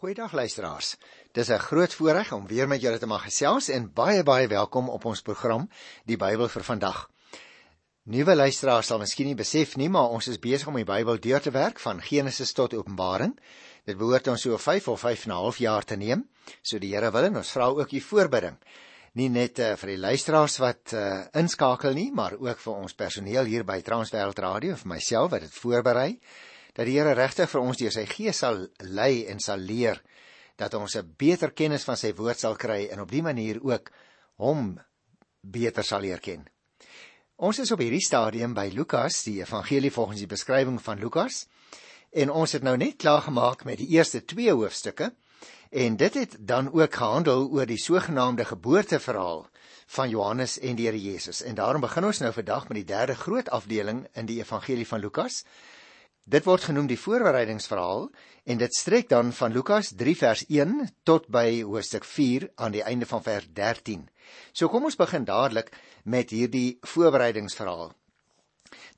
Goeiedag 0.00 0.32
luisteraars. 0.32 0.96
Dis 1.32 1.48
'n 1.48 1.58
groot 1.58 1.94
voorreg 1.94 2.32
om 2.32 2.46
weer 2.46 2.68
met 2.68 2.80
julle 2.80 2.98
te 2.98 3.06
mag 3.06 3.22
gesels 3.22 3.68
en 3.68 3.92
baie 3.92 4.22
baie 4.22 4.48
welkom 4.48 4.88
op 4.88 5.04
ons 5.04 5.20
program 5.20 5.68
Die 6.04 6.16
Bybel 6.16 6.48
vir 6.48 6.62
vandag. 6.64 7.10
Nuwe 8.02 8.34
luisteraars 8.34 8.86
sal 8.86 8.98
miskien 8.98 9.26
nie 9.26 9.34
besef 9.34 9.76
nie, 9.76 9.88
maar 9.88 10.08
ons 10.08 10.26
is 10.28 10.38
besig 10.38 10.68
om 10.68 10.74
die 10.74 10.84
Bybel 10.84 11.20
deur 11.20 11.40
te 11.40 11.50
werk 11.50 11.78
van 11.78 12.00
Genesis 12.00 12.52
tot 12.52 12.74
Openbaring. 12.74 13.38
Dit 13.84 13.98
behoort 13.98 14.28
ons 14.28 14.40
so 14.40 14.56
5 14.56 14.88
of 14.88 15.00
5 15.00 15.24
en 15.24 15.30
'n 15.30 15.34
half 15.34 15.58
jaar 15.58 15.84
te 15.84 15.96
neem. 15.96 16.28
So 16.62 16.78
die 16.78 16.94
Here 16.94 17.10
wil 17.10 17.24
en 17.24 17.36
ons 17.36 17.50
vra 17.50 17.66
ook 17.66 17.92
u 17.92 18.00
voorbidding. 18.00 18.56
Nie 19.12 19.28
net 19.28 19.58
uh, 19.58 19.76
vir 19.76 19.86
die 19.86 19.98
luisteraars 19.98 20.58
wat 20.58 20.92
uh, 20.92 21.24
inskakel 21.32 21.92
nie, 21.92 22.10
maar 22.12 22.32
ook 22.38 22.58
vir 22.58 22.74
ons 22.74 22.94
personeel 22.94 23.44
hier 23.44 23.64
by 23.64 23.82
Transwêreld 23.82 24.38
Radio 24.38 24.70
en 24.70 24.76
vir 24.76 24.88
myself 24.88 25.30
wat 25.30 25.40
dit 25.40 25.54
voorberei 25.54 26.20
dat 26.74 26.86
die 26.86 26.98
Here 26.98 27.14
regtig 27.14 27.50
vir 27.50 27.60
ons 27.60 27.78
deur 27.80 27.92
sy 27.92 28.06
gees 28.06 28.42
sal 28.44 28.66
lei 28.82 29.26
en 29.30 29.40
sal 29.40 29.58
leer 29.58 30.02
dat 30.56 30.74
ons 30.74 30.96
'n 30.96 31.14
beter 31.16 31.50
kennis 31.50 31.84
van 31.84 31.96
sy 31.96 32.12
woord 32.12 32.38
sal 32.38 32.56
kry 32.56 32.88
en 32.92 33.00
op 33.00 33.10
dië 33.10 33.22
manier 33.22 33.58
ook 33.62 33.90
hom 34.36 34.80
beter 35.40 35.84
sal 35.84 36.00
leer 36.00 36.20
ken. 36.20 36.46
Ons 37.36 37.58
is 37.58 37.72
op 37.72 37.80
hierdie 37.80 38.04
stadium 38.04 38.54
by 38.54 38.68
Lukas, 38.74 39.22
die 39.24 39.40
evangelie 39.40 39.90
volgens 39.90 40.18
die 40.18 40.28
beskrywing 40.28 40.80
van 40.82 40.98
Lukas. 40.98 41.46
En 42.12 42.30
ons 42.30 42.52
het 42.52 42.62
nou 42.62 42.76
net 42.76 42.96
klaar 42.96 43.22
gemaak 43.22 43.64
met 43.64 43.78
die 43.78 43.88
eerste 43.96 44.24
2 44.24 44.52
hoofstukke 44.52 45.14
en 45.70 45.96
dit 45.96 46.14
het 46.14 46.36
dan 46.38 46.72
ook 46.72 46.94
gehandel 46.94 47.48
oor 47.48 47.66
die 47.66 47.78
sogenaamde 47.78 48.44
geboorteverhaal 48.44 49.46
van 49.86 50.10
Johannes 50.10 50.58
en 50.58 50.76
die 50.76 50.86
Here 50.86 51.00
Jesus. 51.00 51.42
En 51.42 51.54
daarom 51.54 51.80
begin 51.80 52.04
ons 52.04 52.18
nou 52.18 52.32
vandag 52.32 52.68
met 52.68 52.76
die 52.76 52.94
derde 52.94 53.14
groot 53.14 53.48
afdeling 53.48 54.06
in 54.12 54.26
die 54.26 54.38
evangelie 54.42 54.86
van 54.86 55.00
Lukas 55.00 55.44
Dit 56.24 56.44
word 56.44 56.62
genoem 56.68 56.86
die 56.86 56.98
voorbereidingsverhaal 57.00 58.10
en 58.44 58.58
dit 58.58 58.74
strek 58.74 59.08
dan 59.08 59.32
van 59.32 59.52
Lukas 59.52 59.94
3 59.96 60.16
vers 60.16 60.44
1 60.48 60.88
tot 61.08 61.28
by 61.32 61.62
hoofstuk 61.62 62.04
4 62.04 62.50
aan 62.56 62.72
die 62.72 62.82
einde 62.84 63.06
van 63.06 63.22
vers 63.22 63.48
13. 63.56 64.08
So 64.52 64.68
kom 64.68 64.84
ons 64.84 64.98
begin 65.00 65.24
dadelik 65.24 65.72
met 66.04 66.30
hierdie 66.30 66.78
voorbereidingsverhaal. 66.82 67.92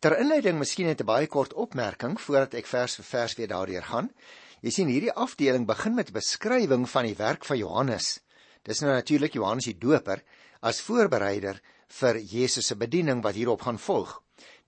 Ter 0.03 0.19
inleiding 0.19 0.59
miskien 0.59 0.87
net 0.87 1.01
'n 1.01 1.07
baie 1.07 1.27
kort 1.27 1.55
opmerking 1.55 2.21
voordat 2.21 2.55
ek 2.55 2.67
vers 2.67 2.97
vir 2.97 3.05
vers 3.05 3.35
weer 3.35 3.49
daardeur 3.49 3.83
gaan. 3.83 4.11
Jy 4.61 4.71
sien 4.71 4.89
hierdie 4.89 5.13
afdeling 5.13 5.67
begin 5.67 5.95
met 5.95 6.09
'n 6.11 6.19
beskrywing 6.19 6.89
van 6.89 7.05
die 7.05 7.17
werk 7.17 7.45
van 7.45 7.59
Johannes. 7.59 8.21
Dis 8.63 8.81
nou 8.81 8.93
natuurlik 8.93 9.33
Johannes 9.33 9.65
die 9.65 9.79
Doper 9.79 10.23
as 10.61 10.81
voorbereider 10.81 11.61
vir 11.89 12.19
Jesus 12.19 12.67
se 12.67 12.77
bediening 12.77 13.23
wat 13.23 13.35
hierop 13.35 13.63
gaan 13.63 13.79
volg. 13.79 14.22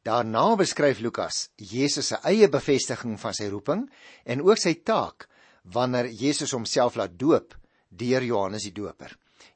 Daarna 0.04 0.52
beskryf 0.60 0.98
Lukas 1.00 1.48
Jesus 1.56 2.10
se 2.10 2.18
eie 2.28 2.48
bevestiging 2.52 3.14
van 3.20 3.32
sy 3.32 3.46
roeping 3.48 3.86
en 4.28 4.42
ook 4.44 4.60
sy 4.60 4.74
taak 4.84 5.24
wanneer 5.72 6.10
Jesus 6.12 6.52
homself 6.52 6.98
laat 7.00 7.14
doop 7.16 7.54
deur 7.88 8.26
Johannes 8.26 8.66
die 8.68 8.74
Doper. 8.76 9.14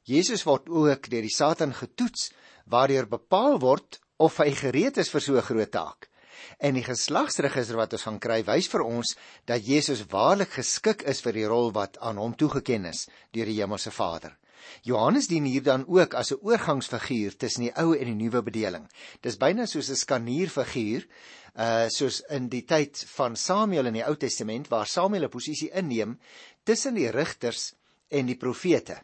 Jesus 0.09 0.41
word 0.47 0.71
ook 0.73 1.09
deur 1.11 1.27
die 1.27 1.35
Satan 1.35 1.75
getoets 1.77 2.31
waardeur 2.65 3.05
bepaal 3.11 3.59
word 3.61 3.99
of 4.17 4.39
hy 4.41 4.49
gereed 4.57 4.97
is 4.97 5.13
vir 5.13 5.21
so 5.21 5.37
'n 5.37 5.45
groot 5.45 5.71
taak. 5.71 6.09
En 6.57 6.73
die 6.73 6.83
geslagsregister 6.83 7.77
wat 7.77 7.93
ons 7.93 8.07
gaan 8.07 8.19
kry 8.19 8.41
wys 8.43 8.67
vir 8.67 8.81
ons 8.81 9.15
dat 9.45 9.61
Jesus 9.61 10.05
waarlik 10.09 10.49
geskik 10.57 11.03
is 11.03 11.21
vir 11.21 11.33
die 11.33 11.45
rol 11.45 11.71
wat 11.71 11.97
aan 12.01 12.17
hom 12.17 12.33
toegeken 12.33 12.85
is 12.85 13.07
deur 13.31 13.45
die 13.45 13.61
Hemelse 13.61 13.91
Vader. 13.91 14.37
Johannes 14.83 15.27
dien 15.27 15.45
hier 15.45 15.63
dan 15.63 15.85
ook 15.87 16.13
as 16.13 16.31
'n 16.31 16.39
oorgangsfiguur 16.41 17.35
tussen 17.37 17.63
die 17.63 17.75
ou 17.75 17.95
en 17.95 18.05
die 18.05 18.15
nuwe 18.15 18.41
bedeling. 18.43 18.87
Dis 19.21 19.37
byna 19.37 19.65
soos 19.65 19.89
'n 19.89 19.95
skanierfiguur, 19.95 21.07
uh 21.55 21.87
soos 21.89 22.21
in 22.29 22.49
die 22.49 22.63
tyd 22.65 22.97
van 23.15 23.35
Samuel 23.35 23.85
in 23.85 23.93
die 23.93 24.05
Ou 24.05 24.15
Testament 24.15 24.67
waar 24.67 24.87
Samuel 24.87 25.23
'n 25.23 25.29
posisie 25.29 25.71
inneem 25.71 26.19
tussen 26.63 26.93
die 26.95 27.09
rigters 27.09 27.73
en 28.07 28.25
die 28.25 28.37
profete. 28.37 29.01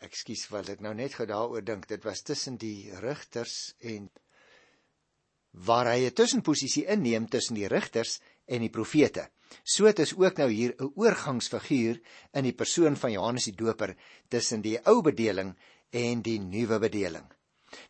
Ekskuus 0.00 0.48
wat 0.50 0.68
ek 0.68 0.80
nou 0.80 0.94
net 0.94 1.14
gou 1.14 1.26
daaroor 1.26 1.64
dink, 1.64 1.88
dit 1.88 2.04
was 2.04 2.22
tussen 2.22 2.56
die 2.56 2.90
rigters 3.02 3.74
en 3.80 4.10
waar 5.50 5.90
hy 5.90 6.06
'n 6.06 6.14
tussenposisie 6.14 6.86
inneem 6.86 7.28
tussen 7.28 7.54
die 7.54 7.66
rigters 7.66 8.20
en 8.48 8.64
die 8.64 8.72
profete. 8.72 9.28
So 9.64 9.88
dit 9.88 9.98
is 10.04 10.14
ook 10.16 10.38
nou 10.40 10.50
hier 10.50 10.74
'n 10.78 10.92
oorgangsfiguur 10.94 12.00
in 12.32 12.44
die 12.44 12.52
persoon 12.52 12.96
van 12.96 13.12
Johannes 13.12 13.44
die 13.44 13.56
Doper 13.56 13.96
tussen 14.28 14.60
die 14.60 14.78
ou 14.84 15.02
bedeling 15.02 15.56
en 15.90 16.22
die 16.22 16.38
nuwe 16.38 16.78
bedeling. 16.78 17.24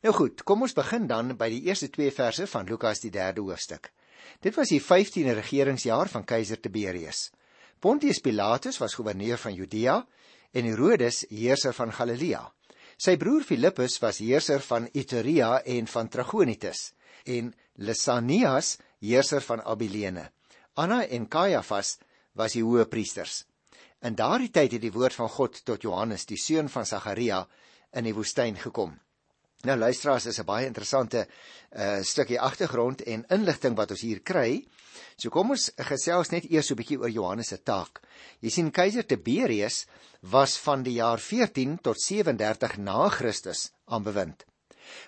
Nou 0.02 0.14
goed, 0.14 0.42
kom 0.42 0.62
ons 0.62 0.74
begin 0.74 1.06
dan 1.06 1.36
by 1.36 1.48
die 1.48 1.62
eerste 1.62 1.88
2 1.90 2.10
verse 2.10 2.46
van 2.46 2.66
Lukas 2.66 3.00
die 3.00 3.10
3de 3.10 3.40
hoofstuk. 3.40 3.92
Dit 4.40 4.54
was 4.54 4.68
die 4.68 4.82
15de 4.82 5.34
regeringsjaar 5.38 6.08
van 6.08 6.24
keiser 6.24 6.60
Tiberius. 6.60 7.30
Pontius 7.78 8.18
Pilatus 8.18 8.78
was 8.78 8.94
goewerneur 8.94 9.38
van 9.38 9.54
Judea 9.54 10.06
en 10.52 10.64
Herodes 10.64 11.24
heerser 11.30 11.74
van 11.74 11.92
Galilea. 11.92 12.42
Sy 12.98 13.16
broer 13.16 13.44
Filippus 13.46 13.98
was 14.02 14.18
heerser 14.18 14.60
van 14.60 14.88
Iturea 14.92 15.60
en 15.64 15.86
van 15.86 16.08
Trachonitis 16.08 16.92
en 17.24 17.52
Lysanias 17.76 18.78
heerser 18.98 19.44
van 19.44 19.62
Abilene. 19.62 20.32
Anna 20.78 21.02
en 21.06 21.26
Kajafas 21.26 21.96
was 22.38 22.54
die 22.54 22.62
hoë 22.62 22.86
priesters. 22.86 23.42
In 24.06 24.14
daardie 24.14 24.52
tyd 24.54 24.76
het 24.76 24.84
die 24.84 24.94
woord 24.94 25.16
van 25.18 25.30
God 25.34 25.58
tot 25.66 25.82
Johannes, 25.82 26.26
die 26.30 26.38
seun 26.38 26.68
van 26.70 26.86
Sagaria, 26.86 27.42
in 27.98 28.06
die 28.06 28.14
woestyn 28.14 28.54
gekom. 28.60 28.92
Nou 29.66 29.74
luisteraars, 29.74 30.26
is 30.26 30.38
'n 30.38 30.46
baie 30.46 30.66
interessante 30.66 31.26
uh 31.74 32.02
stukkie 32.02 32.38
agtergrond 32.38 33.02
en 33.02 33.26
inligting 33.28 33.74
wat 33.76 33.90
ons 33.90 34.00
hier 34.06 34.20
kry. 34.20 34.64
So 35.16 35.30
kom 35.30 35.50
ons 35.50 35.72
gesels 35.76 36.30
net 36.30 36.44
eers 36.44 36.66
so 36.66 36.74
'n 36.74 36.78
bietjie 36.78 37.00
oor 37.00 37.10
Johannes 37.10 37.48
se 37.48 37.58
taak. 37.58 38.00
Jy 38.40 38.50
sien 38.50 38.70
keiser 38.70 39.02
Tiberius 39.02 39.86
was 40.22 40.58
van 40.58 40.82
die 40.82 40.94
jaar 41.02 41.18
14 41.18 41.78
tot 41.82 42.00
37 42.00 42.78
na 42.78 43.08
Christus 43.08 43.72
aan 43.86 44.04
bewind. 44.04 44.44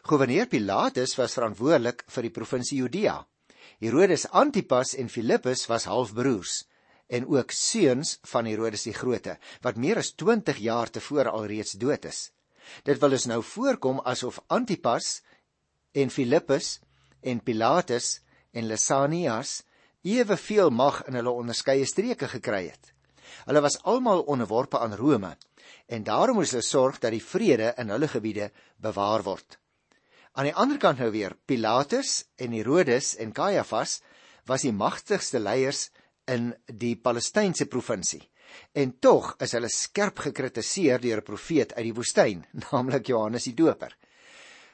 Gouverneur 0.02 0.46
Pilatus 0.46 1.16
was 1.16 1.34
verantwoordelik 1.34 2.02
vir 2.08 2.22
die 2.22 2.30
provinsie 2.30 2.78
Judea. 2.78 3.24
Herodes 3.78 4.26
Antipas 4.30 4.94
en 4.94 5.08
Filippus 5.08 5.66
was 5.70 5.84
halfbroers 5.84 6.64
en 7.10 7.26
ook 7.26 7.50
seuns 7.50 8.18
van 8.32 8.46
Herodes 8.46 8.86
die 8.86 8.94
Grote 8.94 9.36
wat 9.62 9.76
meer 9.76 10.00
as 10.02 10.12
20 10.18 10.58
jaar 10.62 10.90
tevore 10.90 11.30
alreeds 11.30 11.78
dood 11.78 12.04
is. 12.04 12.30
Dit 12.86 13.00
wil 13.02 13.14
dus 13.16 13.26
nou 13.30 13.42
voorkom 13.42 14.00
asof 14.06 14.40
Antipas 14.46 15.20
en 15.92 16.10
Filippus 16.10 16.78
en 17.20 17.42
Pilatus 17.42 18.20
en 18.52 18.66
Lysanias 18.66 19.62
eweveel 20.02 20.70
mag 20.70 21.02
in 21.06 21.18
hulle 21.18 21.34
onderskeie 21.34 21.86
streke 21.86 22.28
gekry 22.30 22.66
het. 22.70 22.92
Hulle 23.46 23.62
was 23.64 23.78
almal 23.88 24.24
onderworpe 24.26 24.78
aan 24.78 24.96
Rome 24.96 25.36
en 25.86 26.04
daarom 26.06 26.40
moes 26.40 26.54
hulle 26.54 26.66
sorg 26.66 26.98
dat 27.02 27.14
die 27.14 27.24
vrede 27.24 27.74
in 27.78 27.90
hulle 27.90 28.08
gebiede 28.08 28.50
bewaar 28.78 29.22
word. 29.26 29.59
Aan 30.38 30.46
die 30.46 30.54
ander 30.54 30.78
kant 30.78 31.00
nou 31.02 31.10
weer, 31.10 31.34
Pilatus 31.46 32.24
en 32.38 32.52
Herodes 32.54 33.16
en 33.18 33.32
Kajafas 33.34 33.96
was 34.46 34.62
die 34.62 34.74
magtigste 34.74 35.40
leiers 35.42 35.88
in 36.30 36.52
die 36.66 36.94
Palestynse 36.94 37.66
provinsie. 37.66 38.22
En 38.74 38.92
tog 39.02 39.32
is 39.42 39.54
hulle 39.56 39.70
skerp 39.70 40.22
gekritiseer 40.26 41.02
deur 41.02 41.18
'n 41.18 41.26
profeet 41.26 41.74
uit 41.74 41.86
die 41.88 41.96
woestyn, 41.98 42.46
naamlik 42.62 43.10
Johannes 43.10 43.48
die 43.50 43.54
Doper. 43.58 43.96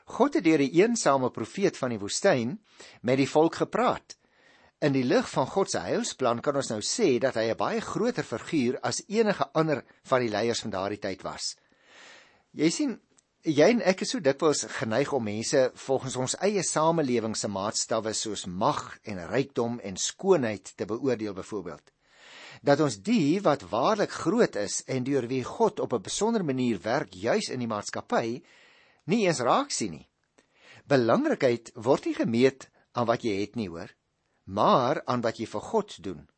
God 0.06 0.34
het 0.34 0.44
deur 0.44 0.60
die 0.62 0.82
eensame 0.82 1.30
profeet 1.30 1.76
van 1.76 1.90
die 1.90 2.00
woestyn 2.00 2.58
met 3.02 3.16
die 3.16 3.28
volk 3.28 3.56
gepraat. 3.64 4.16
In 4.80 4.92
die 4.92 5.04
lig 5.04 5.28
van 5.30 5.46
God 5.46 5.70
se 5.70 5.80
heilsplan 5.80 6.40
kan 6.44 6.56
ons 6.56 6.68
nou 6.68 6.82
sê 6.84 7.18
dat 7.18 7.34
hy 7.34 7.48
'n 7.50 7.56
baie 7.56 7.80
groter 7.80 8.24
figuur 8.24 8.78
as 8.82 9.02
enige 9.08 9.48
ander 9.54 9.84
van 10.04 10.20
die 10.20 10.30
leiers 10.30 10.60
van 10.60 10.70
daardie 10.70 11.00
tyd 11.00 11.22
was. 11.22 11.56
Jy 12.52 12.70
sien, 12.70 13.00
jy 13.46 13.66
en 13.70 13.82
ek 13.86 14.00
is 14.02 14.10
so 14.10 14.22
dikwels 14.22 14.64
geneig 14.74 15.12
om 15.14 15.22
mense 15.22 15.60
volgens 15.78 16.16
ons 16.18 16.34
eie 16.42 16.62
samelewing 16.66 17.36
se 17.38 17.46
maatstawwe 17.46 18.10
soos 18.18 18.42
mag 18.50 18.80
en 19.06 19.20
rykdom 19.30 19.76
en 19.86 19.98
skoonheid 20.00 20.72
te 20.74 20.86
beoordeel 20.90 21.34
byvoorbeeld. 21.36 21.92
Dat 22.66 22.80
ons 22.82 22.96
die 23.06 23.38
wat 23.44 23.62
waarlik 23.70 24.10
groot 24.10 24.56
is 24.58 24.80
en 24.90 25.06
deur 25.06 25.28
wie 25.30 25.44
God 25.44 25.78
op 25.80 25.94
'n 25.94 26.02
besondere 26.02 26.44
manier 26.44 26.80
werk 26.82 27.14
juis 27.14 27.48
in 27.48 27.60
die 27.60 27.70
maatskappy 27.70 28.42
nie 29.06 29.26
eens 29.26 29.40
raak 29.40 29.70
sien 29.70 29.92
nie. 29.92 30.08
Belangrikheid 30.86 31.70
word 31.74 32.04
nie 32.06 32.14
gemeet 32.14 32.68
aan 32.92 33.06
wat 33.06 33.22
jy 33.22 33.40
het 33.40 33.54
nie, 33.54 33.68
hoor, 33.68 33.90
maar 34.44 35.02
aan 35.06 35.20
wat 35.20 35.38
jy 35.38 35.46
vir 35.46 35.60
God 35.60 36.02
doen. 36.02 36.28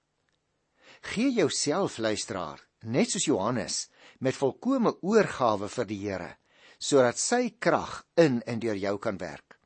Gee 1.01 1.31
jouself 1.31 1.99
luisteraar, 1.99 2.61
net 2.83 3.11
soos 3.11 3.25
Johannes, 3.25 3.89
met 4.19 4.35
volkomme 4.35 4.97
oorgawe 5.01 5.69
vir 5.69 5.85
die 5.85 5.99
Here 5.99 6.37
sodat 6.79 7.19
sy 7.19 7.55
krag 7.59 8.05
in 8.17 8.41
en 8.47 8.59
deur 8.63 8.77
jou 8.77 8.99
kan 8.99 9.19
werk. 9.19 9.59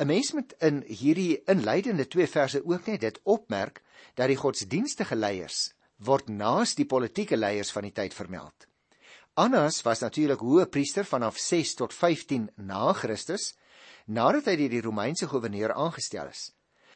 'n 0.00 0.06
Mens 0.06 0.32
moet 0.32 0.52
in 0.58 0.82
hierdie 0.88 1.42
inleidende 1.46 2.08
twee 2.08 2.26
verse 2.26 2.64
ook 2.64 2.86
net 2.86 3.00
dit 3.00 3.20
opmerk 3.22 3.82
dat 4.14 4.28
die 4.28 4.40
godsdienstige 4.40 5.14
leiers 5.14 5.74
word 5.98 6.28
naas 6.28 6.74
die 6.74 6.86
politieke 6.86 7.36
leiers 7.36 7.70
van 7.70 7.86
die 7.86 7.92
tyd 7.94 8.14
vermeld. 8.14 8.66
Annas 9.34 9.82
was 9.86 10.02
natuurlik 10.02 10.40
hoë 10.40 10.66
priester 10.68 11.06
vanaf 11.08 11.38
6 11.38 11.74
tot 11.74 11.94
15 11.94 12.50
na 12.56 12.92
Christus 12.92 13.52
nadat 14.06 14.50
hy 14.50 14.56
deur 14.56 14.74
die 14.74 14.82
Romeinse 14.84 15.28
goewerneur 15.30 15.72
aangestel 15.72 16.28
is. 16.28 16.50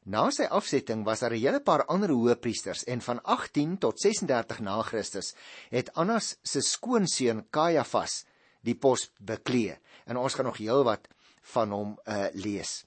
Na 0.07 0.29
sy 0.31 0.45
afsetting 0.51 1.05
was 1.07 1.21
daar 1.21 1.35
'n 1.35 1.41
hele 1.41 1.61
paar 1.61 1.85
ander 1.87 2.11
hoëpriesters 2.11 2.85
en 2.85 3.01
van 3.01 3.23
18 3.23 3.79
tot 3.79 4.01
36 4.01 4.61
na 4.61 4.83
Christus 4.83 5.35
het 5.71 5.93
Annas 5.95 6.37
se 6.43 6.61
skoonseun 6.61 7.47
Kajafas 7.51 8.25
die 8.67 8.75
pos 8.75 9.09
beklee. 9.19 9.79
En 10.07 10.19
ons 10.21 10.35
gaan 10.35 10.49
nog 10.51 10.61
heelwat 10.61 11.09
van 11.55 11.73
hom 11.73 11.97
uh 12.05 12.27
lees. 12.35 12.83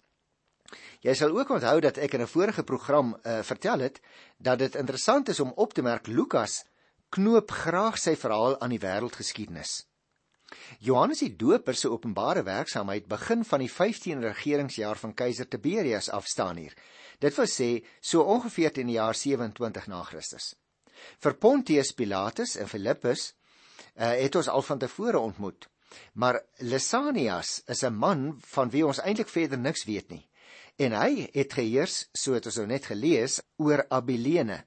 Jy 1.02 1.16
sal 1.16 1.34
ook 1.34 1.50
onthou 1.56 1.80
dat 1.82 1.98
ek 1.98 2.14
in 2.14 2.22
'n 2.22 2.34
vorige 2.36 2.64
program 2.64 3.16
uh 3.24 3.40
vertel 3.44 3.80
het 3.80 4.02
dat 4.38 4.60
dit 4.60 4.76
interessant 4.76 5.30
is 5.30 5.40
om 5.40 5.54
op 5.56 5.74
te 5.74 5.82
merk 5.82 6.08
Lukas 6.08 6.64
knoop 7.10 7.52
graag 7.52 7.98
sy 7.98 8.16
verhaal 8.16 8.60
aan 8.62 8.70
die 8.70 8.84
wêreldgeskiedenis. 8.84 9.86
Johannes 10.80 11.20
die 11.20 11.36
Doper 11.36 11.76
se 11.76 11.90
openbare 11.90 12.44
werksaamheid 12.44 13.08
begin 13.08 13.46
van 13.46 13.60
die 13.60 13.72
15 13.72 14.22
regeringsjaar 14.22 14.98
van 14.98 15.14
keiser 15.14 15.48
Tiberius 15.48 16.10
af 16.10 16.26
staan 16.26 16.58
hier. 16.58 16.74
Dit 17.20 17.36
wil 17.36 17.48
sê 17.48 17.70
so 18.02 18.24
ongeveer 18.24 18.78
in 18.78 18.88
die 18.88 18.98
jaar 18.98 19.16
27 19.16 19.88
na 19.88 20.04
Christus. 20.04 20.56
Vir 21.20 21.36
Pontius 21.36 21.94
Pilatus 21.94 22.56
en 22.56 22.68
Filippus 22.68 23.34
het 24.00 24.36
ons 24.36 24.48
al 24.48 24.62
van 24.62 24.80
tevore 24.80 25.20
ontmoet. 25.20 25.68
Maar 26.14 26.42
Lysanias 26.58 27.62
is 27.66 27.84
'n 27.84 27.94
man 27.94 28.40
van 28.40 28.70
wie 28.70 28.86
ons 28.86 29.00
eintlik 29.00 29.30
verder 29.30 29.58
niks 29.58 29.84
weet 29.86 30.10
nie. 30.10 30.30
En 30.78 30.92
hy 30.92 31.30
het 31.34 31.54
geheers, 31.54 32.08
so 32.14 32.34
het 32.34 32.46
ons 32.46 32.56
nou 32.56 32.68
net 32.68 32.86
gelees, 32.86 33.42
oor 33.58 33.86
Abilene. 33.90 34.66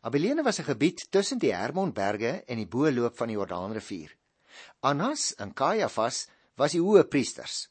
Abilene 0.00 0.42
was 0.42 0.58
'n 0.58 0.64
gebied 0.64 1.10
tussen 1.10 1.38
die 1.38 1.54
Hermonberge 1.54 2.44
en 2.46 2.56
die 2.56 2.66
boeloop 2.66 3.16
van 3.16 3.26
die 3.26 3.36
Jordaanrivier. 3.36 4.16
Annas 4.80 5.34
en 5.34 5.52
Kajafas 5.52 6.26
was 6.54 6.72
die 6.72 6.80
hoë 6.80 7.04
priesters. 7.04 7.68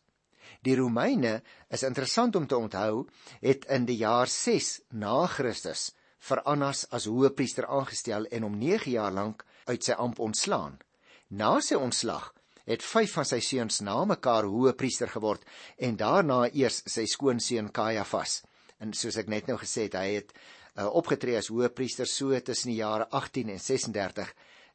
Die 0.61 0.75
Romeine 0.75 1.43
is 1.69 1.83
interessant 1.83 2.35
om 2.35 2.47
te 2.47 2.57
onthou, 2.57 3.07
het 3.41 3.65
in 3.65 3.85
die 3.85 3.97
jaar 3.97 4.27
6 4.27 4.81
na 4.89 5.25
Christus 5.27 5.91
vir 6.19 6.41
Annas 6.49 6.85
as 6.91 7.05
hoëpriester 7.05 7.67
aangestel 7.67 8.25
en 8.25 8.43
hom 8.43 8.57
9 8.57 8.91
jaar 8.91 9.11
lank 9.11 9.45
uit 9.65 9.83
sy 9.83 9.91
amp 9.91 10.19
ontslaan. 10.19 10.79
Na 11.29 11.57
sy 11.59 11.75
ontslag 11.75 12.29
het 12.67 12.83
5 12.83 13.13
van 13.17 13.25
sy 13.27 13.39
seuns 13.43 13.81
na 13.83 13.97
mekaar 14.07 14.45
hoëpriester 14.47 15.09
geword 15.11 15.43
en 15.77 15.97
daarna 15.99 16.45
eers 16.53 16.81
sy 16.87 17.03
skoonseun 17.07 17.67
Kajafas. 17.75 18.41
En 18.79 18.93
soos 18.95 19.17
ek 19.19 19.27
net 19.27 19.47
nou 19.47 19.57
gesê 19.59 19.87
het, 19.87 19.95
hy 19.99 20.19
het 20.19 20.31
uh, 20.31 20.87
opgetree 20.87 21.35
as 21.39 21.49
hoëpriester 21.51 22.07
so 22.07 22.31
tussen 22.39 22.71
die 22.71 22.79
jare 22.79 23.09
18 23.11 23.51
en 23.51 23.59
36 23.59 24.33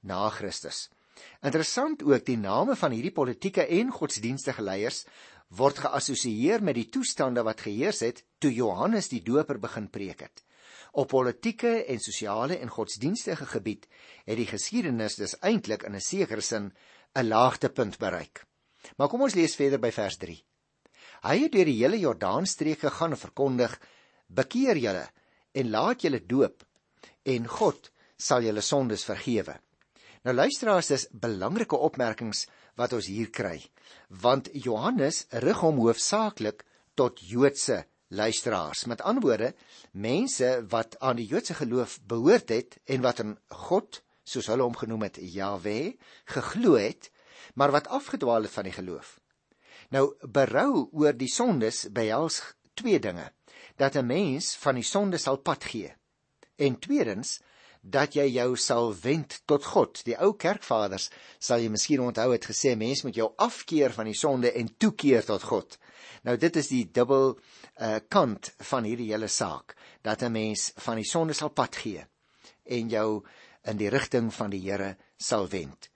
na 0.09 0.29
Christus. 0.35 0.91
Interessant 1.41 2.03
ook 2.05 2.25
die 2.27 2.37
name 2.37 2.77
van 2.77 2.93
hierdie 2.93 3.15
politieke 3.17 3.65
en 3.81 3.93
godsdienstige 3.93 4.65
leiers 4.65 5.05
word 5.57 5.81
geassosieer 5.85 6.65
met 6.65 6.77
die 6.77 6.89
toestande 6.93 7.45
wat 7.49 7.65
geheers 7.65 8.01
het 8.05 8.25
toe 8.41 8.53
Johannes 8.53 9.09
die 9.13 9.23
Doper 9.25 9.61
begin 9.61 9.89
preek 9.89 10.25
het. 10.29 10.45
Op 10.93 11.09
politieke 11.09 11.85
en 11.89 12.01
sosiale 12.01 12.59
en 12.61 12.69
godsdienstige 12.69 13.47
gebied 13.47 13.87
het 14.27 14.37
die 14.37 14.47
geskiedenis 14.47 15.17
dus 15.17 15.39
eintlik 15.41 15.87
in 15.89 15.95
'n 15.97 16.01
sekere 16.01 16.41
sin 16.41 16.73
'n 17.17 17.29
laagtepunt 17.29 17.99
bereik. 17.99 18.45
Maar 18.97 19.09
kom 19.09 19.23
ons 19.23 19.35
lees 19.35 19.57
verder 19.57 19.81
by 19.81 19.91
vers 19.91 20.17
3. 20.17 20.45
Hy 21.23 21.39
het 21.39 21.53
deur 21.53 21.65
die 21.65 21.79
hele 21.83 21.99
Jordaanstreek 21.99 22.79
gegaan 22.79 23.11
en 23.11 23.17
verkondig: 23.17 23.81
"Bekeer 24.27 24.77
julle 24.77 25.09
en 25.53 25.71
laat 25.71 26.03
julle 26.03 26.27
doop 26.27 26.65
en 27.23 27.47
God 27.47 27.91
sal 28.17 28.43
julle 28.43 28.61
sondes 28.61 29.05
vergewe." 29.05 29.61
Nou 30.23 30.35
luisteraars, 30.35 30.87
dis 30.87 31.09
belangrike 31.11 31.77
opmerkings 31.77 32.47
wat 32.77 32.93
ons 32.93 33.07
hier 33.07 33.31
kry, 33.31 33.63
want 34.09 34.49
Johannes 34.53 35.27
rig 35.31 35.59
hom 35.61 35.77
hoofsaaklik 35.77 36.65
tot 36.95 37.21
Joodse 37.21 37.87
luisteraars. 38.13 38.85
Met 38.85 39.01
ander 39.01 39.25
woorde, 39.25 39.55
mense 39.93 40.51
wat 40.69 40.99
aan 40.99 41.17
die 41.17 41.27
Joodse 41.27 41.55
geloof 41.55 41.99
behoort 42.07 42.49
het 42.49 42.79
en 42.85 43.01
wat 43.01 43.23
in 43.25 43.37
God, 43.65 44.03
soos 44.23 44.47
hulle 44.53 44.63
hom 44.63 44.77
genoem 44.77 45.09
het, 45.09 45.19
Jahwe, 45.21 45.97
geglo 46.31 46.77
het, 46.79 47.11
maar 47.55 47.73
wat 47.75 47.89
afgedwaal 47.89 48.47
het 48.47 48.55
van 48.55 48.69
die 48.69 48.77
geloof. 48.77 49.17
Nou 49.93 50.13
berou 50.23 50.89
oor 50.93 51.17
die 51.17 51.29
sondes 51.29 51.85
behels 51.93 52.41
twee 52.79 53.01
dinge: 53.01 53.33
dat 53.77 53.97
'n 53.97 54.07
mens 54.07 54.57
van 54.57 54.75
die 54.75 54.85
sonde 54.85 55.19
sal 55.19 55.37
pad 55.37 55.65
gee. 55.65 55.95
En 56.57 56.79
tweedens, 56.79 57.41
dat 57.83 58.15
jy 58.15 58.29
jou 58.31 58.57
sal 58.57 58.93
wend 59.03 59.41
tot 59.45 59.65
God. 59.65 60.05
Die 60.07 60.15
ou 60.19 60.33
kerkvaders 60.39 61.09
sal 61.43 61.59
jy 61.59 61.69
miskien 61.69 62.01
onthou 62.01 62.31
het 62.33 62.47
gesê 62.47 62.77
mens 62.79 63.03
moet 63.03 63.19
jou 63.19 63.33
afkeer 63.37 63.93
van 63.93 64.07
die 64.07 64.15
sonde 64.15 64.53
en 64.53 64.71
toekeer 64.79 65.25
tot 65.27 65.43
God. 65.43 65.79
Nou 66.23 66.37
dit 66.37 66.57
is 66.57 66.69
die 66.71 66.85
dubbel 66.87 67.39
uh, 67.83 67.99
kant 68.09 68.53
van 68.71 68.87
hierdie 68.87 69.11
hele 69.11 69.29
saak 69.29 69.75
dat 70.03 70.23
'n 70.23 70.33
mens 70.33 70.73
van 70.77 70.97
die 70.97 71.09
sonde 71.09 71.35
sal 71.35 71.51
pad 71.51 71.77
gee 71.77 72.07
en 72.65 72.89
jou 72.89 73.25
in 73.63 73.77
die 73.77 73.91
rigting 73.91 74.33
van 74.35 74.51
die 74.51 74.61
Here 74.61 74.97
sal 75.17 75.49
wend. 75.49 75.89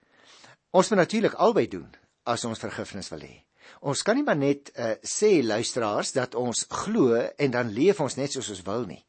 Ons 0.70 0.90
moet 0.90 0.98
natuurlik 0.98 1.34
albei 1.34 1.66
doen 1.68 1.94
as 2.24 2.44
ons 2.44 2.58
vergifnis 2.58 3.08
wil 3.10 3.20
hê. 3.20 3.44
Ons 3.80 4.02
kan 4.02 4.16
nie 4.16 4.24
maar 4.24 4.36
net 4.36 4.70
uh, 4.78 4.94
sê 5.02 5.42
luisteraars 5.42 6.12
dat 6.12 6.34
ons 6.34 6.66
glo 6.68 7.14
en 7.14 7.50
dan 7.50 7.70
leef 7.70 8.00
ons 8.00 8.16
net 8.16 8.32
soos 8.32 8.50
ons 8.50 8.62
wil 8.66 8.86
nie. 8.86 9.04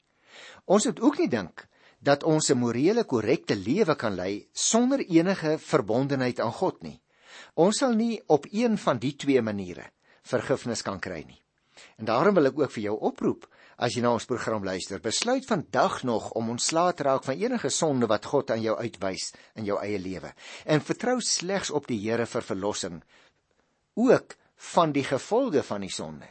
Ons 0.65 0.85
moet 0.85 0.99
ook 0.99 1.17
nie 1.17 1.29
dink 1.29 1.67
dat 1.99 2.23
ons 2.23 2.49
'n 2.49 2.57
morele 2.57 3.03
korrekte 3.03 3.55
lewe 3.55 3.95
kan 3.95 4.15
lei 4.15 4.47
sonder 4.53 4.99
enige 4.99 5.57
verbondenheid 5.57 6.39
aan 6.39 6.53
God 6.53 6.83
nie. 6.83 7.01
Ons 7.55 7.77
sal 7.77 7.93
nie 7.93 8.21
op 8.27 8.45
een 8.51 8.77
van 8.77 8.97
die 8.97 9.15
twee 9.15 9.41
maniere 9.41 9.91
vergifnis 10.21 10.81
kan 10.81 10.99
kry 10.99 11.23
nie. 11.27 11.46
En 11.97 12.05
daarom 12.09 12.35
wil 12.37 12.49
ek 12.51 12.59
ook 12.59 12.73
vir 12.75 12.83
jou 12.83 12.95
oproep 13.09 13.47
as 13.77 13.93
jy 13.93 14.01
na 14.01 14.15
ons 14.17 14.25
program 14.25 14.63
luister, 14.65 15.01
besluit 15.01 15.45
vandag 15.45 16.01
nog 16.03 16.31
om 16.39 16.49
ontslae 16.49 16.95
te 16.97 17.05
raak 17.05 17.27
van 17.27 17.37
enige 17.37 17.69
sonde 17.69 18.09
wat 18.09 18.25
God 18.25 18.51
aan 18.51 18.63
jou 18.63 18.73
uitwys 18.77 19.31
in 19.55 19.67
jou 19.69 19.77
eie 19.83 19.99
lewe 20.01 20.33
en 20.65 20.81
vertrou 20.81 21.19
slegs 21.21 21.69
op 21.69 21.85
die 21.87 21.99
Here 22.01 22.25
vir 22.25 22.45
verlossing 22.45 23.03
ook 23.97 24.33
van 24.73 24.91
die 24.91 25.05
gevolge 25.05 25.61
van 25.63 25.85
die 25.85 25.93
sonde. 25.93 26.25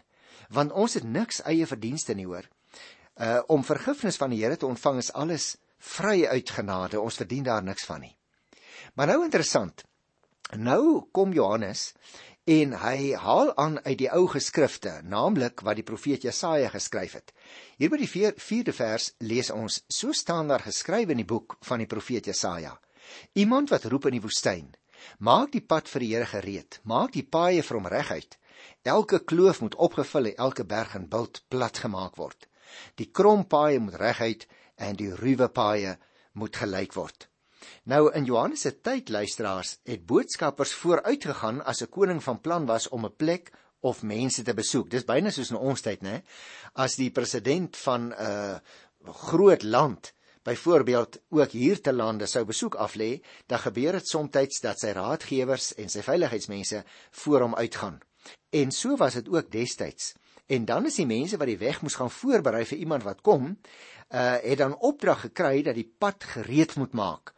Want 0.51 0.73
ons 0.73 0.95
het 0.99 1.05
niks 1.07 1.43
eie 1.47 1.67
verdienste 1.67 2.15
nie 2.15 2.27
hoor 2.27 2.47
uh 3.17 3.41
om 3.49 3.65
vergifnis 3.65 4.19
van 4.21 4.35
die 4.35 4.43
Here 4.43 4.57
te 4.57 4.67
ontvang 4.67 4.99
is 5.01 5.13
alles 5.13 5.55
vry 5.79 6.27
uit 6.27 6.51
genade. 6.51 7.01
Ons 7.01 7.17
verdien 7.23 7.45
daar 7.47 7.63
niks 7.63 7.87
van 7.87 8.01
nie. 8.01 8.17
Maar 8.95 9.07
nou 9.13 9.23
interessant. 9.25 9.85
Nou 10.57 11.07
kom 11.13 11.33
Johannes 11.33 11.93
en 12.47 12.77
hy 12.79 13.11
haal 13.19 13.49
aan 13.59 13.81
uit 13.83 13.99
die 13.99 14.11
ou 14.15 14.29
geskrifte, 14.31 15.01
naamlik 15.03 15.65
wat 15.67 15.81
die 15.81 15.87
profeet 15.87 16.23
Jesaja 16.23 16.69
geskryf 16.71 17.17
het. 17.19 17.33
Hier 17.75 17.91
by 17.91 17.99
die 17.99 18.11
4de 18.39 18.75
vers 18.77 19.09
lees 19.19 19.51
ons: 19.51 19.81
So 19.91 20.15
staan 20.15 20.53
daar 20.53 20.63
geskrywe 20.63 21.17
in 21.17 21.25
die 21.25 21.27
boek 21.27 21.57
van 21.67 21.83
die 21.83 21.91
profeet 21.91 22.31
Jesaja: 22.31 22.77
Iemand 23.35 23.75
wat 23.75 23.91
roep 23.91 24.07
in 24.07 24.21
die 24.21 24.23
woestyn: 24.23 24.71
Maak 25.19 25.53
die 25.53 25.61
pad 25.61 25.91
vir 25.91 26.01
die 26.01 26.13
Here 26.15 26.27
gereed, 26.27 26.79
maak 26.85 27.13
die 27.19 27.27
paaie 27.27 27.67
vir 27.67 27.81
hom 27.81 27.91
reguit. 27.91 28.39
Elke 28.83 29.25
kloof 29.25 29.61
moet 29.61 29.75
opgevul 29.75 30.31
en 30.31 30.43
elke 30.47 30.65
berg 30.65 30.95
en 30.95 31.09
bult 31.09 31.43
plat 31.49 31.79
gemaak 31.79 32.17
word. 32.17 32.47
Die 32.95 33.11
krom 33.11 33.43
paaie 33.51 33.83
moet 33.83 33.99
reguit 33.99 34.47
en 34.77 34.95
die 34.95 35.11
ruwe 35.11 35.49
paaie 35.49 35.99
moet 36.33 36.57
gelyk 36.57 36.95
word. 36.95 37.27
Nou 37.85 38.13
in 38.13 38.25
Johannes 38.25 38.61
se 38.61 38.81
tyd 38.81 39.09
luisteraars 39.09 39.79
het 39.85 40.07
boodskappers 40.07 40.73
vooruitgegaan 40.75 41.65
as 41.65 41.83
'n 41.83 41.89
koning 41.89 42.23
van 42.23 42.41
plan 42.41 42.67
was 42.67 42.89
om 42.89 43.05
'n 43.05 43.17
plek 43.17 43.53
of 43.81 44.03
mense 44.03 44.43
te 44.43 44.55
besoek. 44.55 44.91
Dis 44.91 45.05
byna 45.05 45.31
soos 45.31 45.51
in 45.51 45.57
ons 45.57 45.81
tyd, 45.81 46.03
né? 46.03 46.23
As 46.75 46.97
die 46.97 47.11
president 47.11 47.77
van 47.77 48.09
'n 48.09 48.15
uh, 48.21 48.59
groot 49.13 49.63
land 49.63 50.15
byvoorbeeld 50.43 51.19
ook 51.29 51.51
hier 51.51 51.81
te 51.81 51.93
lande 51.93 52.27
sou 52.27 52.45
besoek 52.45 52.75
aflê, 52.75 53.21
dan 53.47 53.59
gebeur 53.59 53.93
dit 53.93 54.09
soms 54.09 54.61
dat 54.61 54.79
sy 54.79 54.93
raadgewers 54.95 55.75
en 55.75 55.89
sy 55.89 56.03
veiligheidsmense 56.07 56.85
voor 57.11 57.41
hom 57.41 57.55
uitgaan. 57.55 57.99
En 58.51 58.71
so 58.71 58.97
was 58.97 59.15
dit 59.19 59.29
ook 59.29 59.51
destyds. 59.51 60.15
En 60.47 60.65
dan 60.65 60.87
is 60.87 60.95
die 60.95 61.07
mense 61.07 61.37
wat 61.37 61.51
die 61.51 61.59
weg 61.59 61.83
moes 61.83 61.99
gaan 61.99 62.11
voorberei 62.11 62.65
vir 62.65 62.79
iemand 62.79 63.03
wat 63.03 63.21
kom, 63.27 63.57
uh 64.15 64.37
het 64.43 64.59
dan 64.59 64.77
opdrag 64.79 65.21
gekry 65.27 65.63
dat 65.67 65.75
die 65.75 65.89
pad 65.99 66.25
gereed 66.25 66.77
moet 66.77 66.93
maak. 66.95 67.35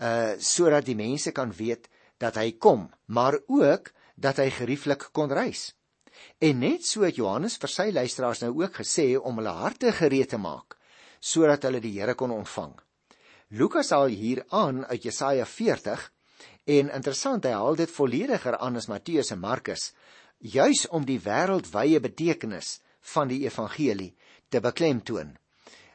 Uh 0.00 0.38
sodat 0.38 0.86
die 0.86 0.96
mense 0.96 1.32
kan 1.32 1.52
weet 1.52 1.88
dat 2.18 2.38
hy 2.38 2.52
kom, 2.58 2.88
maar 3.06 3.38
ook 3.46 3.92
dat 4.16 4.38
hy 4.38 4.50
gerieflik 4.50 5.08
kon 5.12 5.32
reis. 5.32 5.72
En 6.38 6.58
net 6.62 6.86
so 6.86 7.02
het 7.06 7.18
Johannes 7.18 7.58
vir 7.60 7.72
sy 7.72 7.90
luisteraars 7.92 8.42
nou 8.44 8.52
ook 8.62 8.80
gesê 8.82 9.12
om 9.18 9.40
hulle 9.40 9.54
harte 9.56 9.92
gereed 9.92 10.32
te 10.32 10.40
maak 10.40 10.78
sodat 11.22 11.62
hulle 11.62 11.78
die 11.78 11.92
Here 11.94 12.16
kon 12.18 12.32
ontvang. 12.34 12.72
Lukas 13.54 13.92
haal 13.94 14.10
hier 14.10 14.40
aan 14.50 14.80
uit 14.90 15.04
Jesaja 15.06 15.44
40 15.46 16.08
en 16.76 16.90
interessant 16.90 17.44
hy 17.46 17.52
haal 17.54 17.78
dit 17.78 17.90
vollediger 17.90 18.56
aan 18.58 18.80
as 18.80 18.88
Matteus 18.90 19.30
en 19.30 19.38
Markus 19.38 19.92
juis 20.42 20.86
om 20.90 21.06
die 21.06 21.20
wêreldwye 21.22 22.00
betekenis 22.02 22.80
van 23.14 23.30
die 23.30 23.44
evangelie 23.46 24.10
te 24.50 24.60
beklemtoon. 24.60 25.36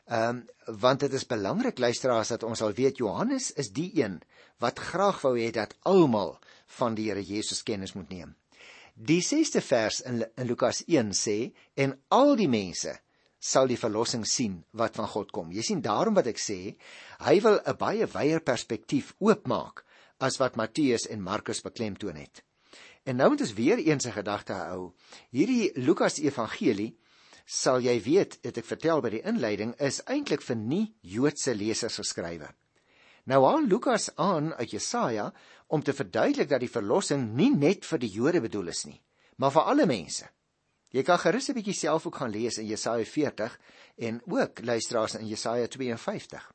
Ehm 0.08 0.38
um, 0.38 0.46
want 0.80 1.00
dit 1.00 1.14
is 1.14 1.26
belangrik 1.28 1.80
luisteraars 1.80 2.28
dat 2.28 2.44
ons 2.44 2.62
al 2.62 2.74
weet 2.76 2.98
Johannes 2.98 3.52
is 3.52 3.70
die 3.76 3.92
een 4.00 4.22
wat 4.64 4.80
graag 4.80 5.22
wou 5.22 5.34
hê 5.40 5.50
dat 5.52 5.76
almal 5.84 6.38
van 6.80 6.96
die 6.96 7.10
Here 7.10 7.24
Jesus 7.24 7.64
kennis 7.64 7.94
moet 7.94 8.10
neem. 8.10 8.36
Die 8.94 9.22
6ste 9.22 9.62
vers 9.62 10.00
in, 10.02 10.24
in 10.36 10.48
Lukas 10.48 10.84
1 10.88 11.12
sê 11.12 11.52
en 11.76 11.98
al 12.08 12.36
die 12.40 12.48
mense 12.48 12.96
sal 13.40 13.68
die 13.68 13.78
verlossing 13.78 14.24
sien 14.26 14.64
wat 14.72 14.96
van 14.96 15.08
God 15.12 15.32
kom. 15.32 15.52
Jy 15.52 15.62
sien 15.62 15.82
daarom 15.84 16.16
wat 16.16 16.28
ek 16.32 16.40
sê, 16.40 16.76
hy 17.20 17.36
wil 17.44 17.60
'n 17.60 17.78
baie 17.78 18.08
wyeer 18.08 18.40
perspektief 18.40 19.14
oopmaak 19.20 19.84
as 20.20 20.40
wat 20.40 20.56
Matteus 20.56 21.08
en 21.08 21.22
Markus 21.22 21.62
beklemtoon 21.62 22.16
het. 22.16 22.44
En 23.04 23.16
nou 23.16 23.30
moet 23.30 23.42
ons 23.42 23.54
weer 23.54 23.78
eens 23.78 24.08
'n 24.08 24.16
gedagte 24.16 24.54
hou. 24.54 24.94
Hierdie 25.32 25.72
Lukas 25.76 26.18
Evangelie 26.18 26.98
sal 27.48 27.80
jy 27.80 27.96
weet, 28.04 28.40
het 28.44 28.58
ek 28.60 28.68
vertel 28.68 29.02
by 29.02 29.14
die 29.14 29.24
inleiding, 29.24 29.72
is 29.80 30.02
eintlik 30.06 30.44
vir 30.44 30.58
nie 30.60 30.86
Joodse 31.02 31.56
lesers 31.56 31.96
geskrywe. 32.02 32.50
Nou 33.32 33.42
haal 33.44 33.64
Lukas 33.68 34.10
aan 34.20 34.54
uit 34.60 34.74
Jesaja 34.76 35.30
om 35.72 35.84
te 35.84 35.96
verduidelik 35.96 36.50
dat 36.52 36.64
die 36.64 36.72
verlossing 36.72 37.30
nie 37.36 37.54
net 37.56 37.88
vir 37.88 38.04
die 38.04 38.12
Jode 38.12 38.42
bedoel 38.44 38.72
is 38.72 38.84
nie, 38.88 39.00
maar 39.40 39.56
vir 39.56 39.72
alle 39.72 39.88
mense. 39.88 40.28
Jy 40.92 41.04
kan 41.04 41.20
gerus 41.20 41.50
'n 41.50 41.56
bietjie 41.56 41.76
self 41.76 42.06
ook 42.08 42.16
gaan 42.16 42.32
lees 42.32 42.58
in 42.58 42.68
Jesaja 42.68 43.04
40 43.06 43.60
en 43.98 44.22
ook 44.26 44.60
luisteraars 44.64 45.16
in 45.16 45.28
Jesaja 45.28 45.68
52. 45.68 46.52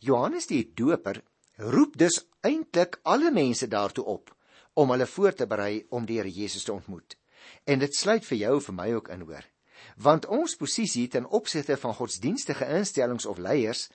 Johannes 0.00 0.46
die 0.46 0.72
Doper 0.74 1.22
roep 1.56 1.96
dus 1.96 2.26
eintlik 2.42 3.00
alle 3.02 3.30
mense 3.30 3.68
daartoe 3.68 4.04
op 4.04 4.36
om 4.74 4.90
hulle 4.90 5.06
voor 5.06 5.32
te 5.32 5.46
berei 5.46 5.86
om 5.90 6.06
die 6.06 6.18
Here 6.18 6.30
Jesus 6.30 6.64
te 6.64 6.72
ontmoet. 6.72 7.16
En 7.64 7.78
dit 7.78 7.94
sluit 7.94 8.24
vir 8.24 8.38
jou 8.38 8.54
en 8.54 8.62
vir 8.62 8.74
my 8.74 8.92
ook 8.92 9.08
in 9.08 9.20
hoor. 9.20 9.53
Want 9.96 10.26
ons 10.26 10.56
posisie 10.56 11.08
ten 11.08 11.26
opsigte 11.26 11.76
van 11.76 11.94
godsdienstige 11.94 12.66
instellings 12.66 13.26
of 13.26 13.38
leiers, 13.38 13.88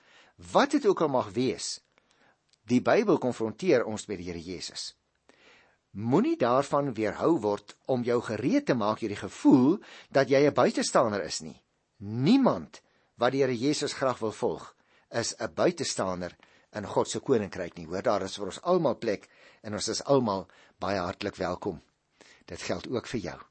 wat 0.52 0.70
dit 0.70 0.86
ook 0.86 1.00
al 1.00 1.08
mag 1.08 1.30
wees, 1.36 1.80
die 2.64 2.80
Bybel 2.80 3.18
konfronteer 3.18 3.84
ons 3.84 4.06
met 4.06 4.18
die 4.18 4.30
Here 4.30 4.40
Jesus. 4.40 4.94
Moenie 5.90 6.36
daarvan 6.38 6.92
weerhou 6.94 7.40
word 7.42 7.74
om 7.90 8.04
jou 8.06 8.20
gereed 8.22 8.66
te 8.66 8.76
maak 8.78 9.02
hierdie 9.02 9.18
gevoel 9.18 9.80
dat 10.10 10.30
jy 10.30 10.46
'n 10.46 10.54
buitestander 10.54 11.22
is 11.24 11.40
nie. 11.40 11.62
Niemand 11.98 12.80
wat 13.16 13.32
die 13.32 13.42
Here 13.42 13.56
Jesus 13.56 13.92
graag 13.92 14.18
wil 14.18 14.32
volg, 14.32 14.74
is 15.10 15.34
'n 15.38 15.54
buitestander 15.54 16.36
in 16.72 16.86
God 16.86 17.08
se 17.08 17.20
koninkryk 17.20 17.76
nie. 17.76 17.86
Hoor, 17.86 18.02
daar 18.02 18.22
is 18.22 18.36
vir 18.36 18.46
ons 18.46 18.62
almal 18.62 18.98
plek 18.98 19.28
en 19.62 19.74
ons 19.74 19.88
is 19.88 20.04
almal 20.04 20.46
baie 20.78 20.98
hartlik 20.98 21.36
welkom. 21.36 21.82
Dit 22.46 22.62
geld 22.62 22.88
ook 22.88 23.06
vir 23.06 23.20
jou. 23.20 23.49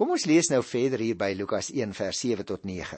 Kom 0.00 0.14
ons 0.14 0.22
lees 0.24 0.48
nou 0.48 0.62
verder 0.64 1.02
hier 1.04 1.16
by 1.20 1.34
Lukas 1.36 1.66
1 1.76 1.90
vers 1.92 2.18
7 2.24 2.46
tot 2.48 2.62
9. 2.64 2.96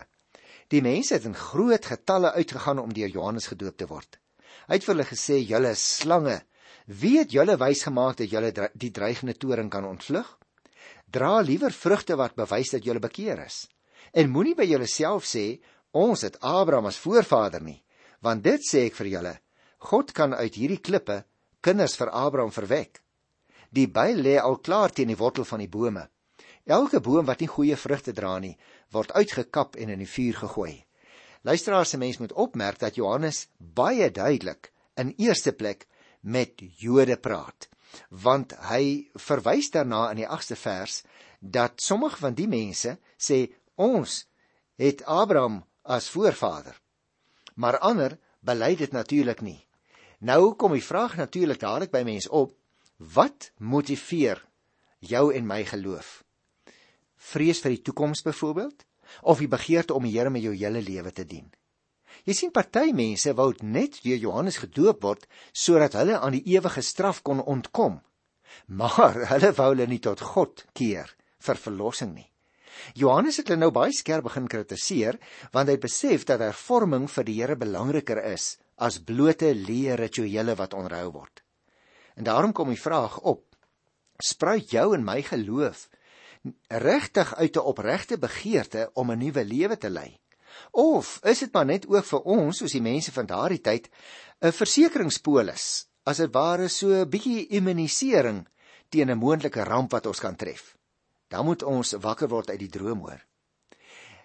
Die 0.71 0.83
mense 0.87 1.17
het 1.17 1.25
in 1.27 1.35
groot 1.35 1.89
getalle 1.91 2.31
uitgegaan 2.37 2.79
om 2.79 2.93
deur 2.95 3.11
Johannes 3.11 3.49
gedoop 3.51 3.75
te 3.75 3.89
word. 3.91 4.21
Hy 4.69 4.79
het 4.79 4.87
vir 4.87 4.95
hulle 4.95 5.07
gesê: 5.09 5.41
"Julle 5.43 5.73
slange. 5.75 6.37
Wie 6.87 7.19
het 7.19 7.35
julle 7.35 7.57
wys 7.59 7.83
gemaak 7.89 8.21
dat 8.21 8.31
julle 8.31 8.53
die 8.79 8.93
dreigende 8.95 9.35
toring 9.35 9.71
kan 9.71 9.85
ontvlug? 9.85 10.31
Dra 11.11 11.41
liewer 11.41 11.75
vrugte 11.75 12.15
wat 12.15 12.39
bewys 12.39 12.71
dat 12.71 12.87
julle 12.87 13.03
bekeer 13.03 13.43
is. 13.47 13.67
En 14.15 14.31
moenie 14.31 14.55
by 14.55 14.71
julleself 14.71 15.27
sê: 15.27 15.59
Ons 15.91 16.23
het 16.23 16.39
Abraham 16.41 16.87
as 16.87 17.03
voorvader 17.03 17.63
nie, 17.63 17.83
want 18.21 18.45
dit 18.45 18.63
sê 18.63 18.87
ek 18.87 18.95
vir 19.03 19.11
julle, 19.17 19.37
God 19.91 20.13
kan 20.13 20.35
uit 20.35 20.55
hierdie 20.55 20.79
klippe 20.79 21.25
kinders 21.61 21.99
vir 21.99 22.15
Abraham 22.15 22.55
verwek. 22.55 23.03
Die 23.71 23.89
byl 23.91 24.23
lê 24.23 24.39
al 24.39 24.63
klaar 24.63 24.95
teen 24.95 25.09
die 25.09 25.19
wortel 25.19 25.45
van 25.45 25.59
die 25.59 25.69
bome. 25.69 26.07
Elke 26.65 27.01
boom 27.01 27.27
wat 27.27 27.41
nie 27.43 27.51
goeie 27.51 27.77
vrugte 27.77 28.13
dra 28.13 28.37
nie, 28.39 28.57
word 28.95 29.13
uitgekap 29.13 29.77
en 29.77 29.91
in 29.91 30.03
die 30.03 30.09
vuur 30.09 30.39
gegooi. 30.45 30.85
Luisteraars, 31.43 31.91
se 31.91 31.99
mens 31.99 32.19
moet 32.19 32.33
opmerk 32.33 32.79
dat 32.79 32.95
Johannes 32.95 33.49
baie 33.59 34.11
duidelik 34.11 34.71
in 34.95 35.15
eerste 35.19 35.53
plek 35.53 35.89
met 36.21 36.63
Jode 36.79 37.17
praat, 37.19 37.69
want 38.09 38.55
hy 38.71 39.11
verwys 39.19 39.73
daarna 39.75 40.11
in 40.13 40.23
die 40.23 40.29
8ste 40.29 40.57
vers 40.57 41.03
dat 41.41 41.83
sommige 41.83 42.23
van 42.23 42.39
die 42.39 42.47
mense 42.47 42.95
sê 43.19 43.49
ons 43.75 44.23
het 44.79 45.03
Abraham 45.11 45.65
as 45.83 46.09
voorvader 46.15 46.79
maar 47.55 47.79
ander 47.79 48.19
bely 48.41 48.75
dit 48.77 48.93
natuurlik 48.93 49.41
nie. 49.41 49.61
Nou 50.19 50.55
kom 50.55 50.73
die 50.73 50.85
vraag 50.85 51.17
natuurlik 51.17 51.61
dadelik 51.61 51.93
by 51.93 52.03
mense 52.07 52.31
op: 52.31 52.55
wat 52.97 53.51
motiveer 53.59 54.45
jou 54.99 55.33
en 55.35 55.47
my 55.47 55.65
geloof? 55.65 56.23
Vrees 57.23 57.61
vir 57.63 57.77
die 57.77 57.83
toekoms 57.87 58.25
byvoorbeeld 58.27 58.87
of 59.31 59.43
die 59.43 59.51
begeerte 59.51 59.95
om 59.95 60.07
die 60.07 60.15
Here 60.17 60.31
met 60.31 60.43
jou 60.43 60.55
hele 60.57 60.83
lewe 60.83 61.13
te 61.13 61.25
dien? 61.29 61.51
Jy 62.27 62.35
sien 62.37 62.53
party 62.55 62.91
mense 62.97 63.33
wou 63.39 63.53
net 63.63 64.01
deur 64.05 64.19
Johannes 64.21 64.59
gedoop 64.63 65.03
word 65.07 65.29
sodat 65.53 65.97
hulle 65.99 66.19
aan 66.19 66.37
die 66.37 66.45
ewige 66.55 66.83
straf 66.83 67.23
kon 67.23 67.43
ontkom. 67.43 68.01
Maar 68.67 69.23
hulle 69.33 69.53
wou 69.59 69.71
hulle 69.73 69.89
nie 69.91 70.03
tot 70.03 70.21
God 70.35 70.67
keer 70.79 71.15
vir 71.43 71.61
verlossing 71.67 72.13
nie. 72.15 72.29
Johannes 72.99 73.39
het 73.39 73.51
hulle 73.51 73.61
nou 73.63 73.71
baie 73.75 73.95
skerp 73.95 74.27
begin 74.29 74.49
kritiseer 74.51 75.19
want 75.55 75.71
hy 75.71 75.79
besef 75.81 76.27
dat 76.29 76.43
hervorming 76.45 77.09
vir 77.15 77.29
die 77.29 77.39
Here 77.41 77.57
belangriker 77.59 78.21
is 78.33 78.57
as 78.83 78.99
blote 78.99 79.53
leë 79.55 79.99
rituele 80.01 80.57
wat 80.59 80.75
onrou 80.75 81.07
word. 81.19 81.43
En 82.17 82.27
daarom 82.29 82.53
kom 82.53 82.73
die 82.73 82.81
vraag 82.81 83.19
op: 83.21 83.45
spruit 84.23 84.73
jou 84.75 84.93
en 84.97 85.05
my 85.05 85.21
geloof 85.27 85.87
regtig 86.69 87.35
uit 87.35 87.57
'n 87.57 87.67
opregte 87.73 88.19
begeerte 88.19 88.91
om 88.95 89.11
'n 89.11 89.19
nuwe 89.19 89.45
lewe 89.45 89.79
te 89.79 89.91
lei? 89.91 90.21
Of 90.71 91.21
is 91.25 91.39
dit 91.39 91.53
maar 91.53 91.67
net 91.67 91.87
ook 91.87 92.05
vir 92.05 92.21
ons, 92.21 92.57
soos 92.57 92.73
die 92.73 92.83
mense 92.83 93.13
van 93.13 93.27
daardie 93.27 93.61
tyd, 93.61 93.89
'n 94.41 94.53
versekeringspolis, 94.53 95.87
as 96.05 96.17
dit 96.17 96.33
ware 96.33 96.69
so 96.69 96.89
'n 96.89 97.09
bietjie 97.09 97.47
immunisering 97.47 98.49
teen 98.89 99.11
'n 99.11 99.19
moontlike 99.19 99.65
ramp 99.65 99.91
wat 99.91 100.07
ons 100.07 100.21
kan 100.21 100.37
tref? 100.37 100.77
dan 101.33 101.45
moet 101.49 101.63
ons 101.65 101.97
wakker 102.05 102.29
word 102.29 102.53
uit 102.53 102.61
die 102.61 102.73
droom 102.73 103.07
hoor. 103.07 103.21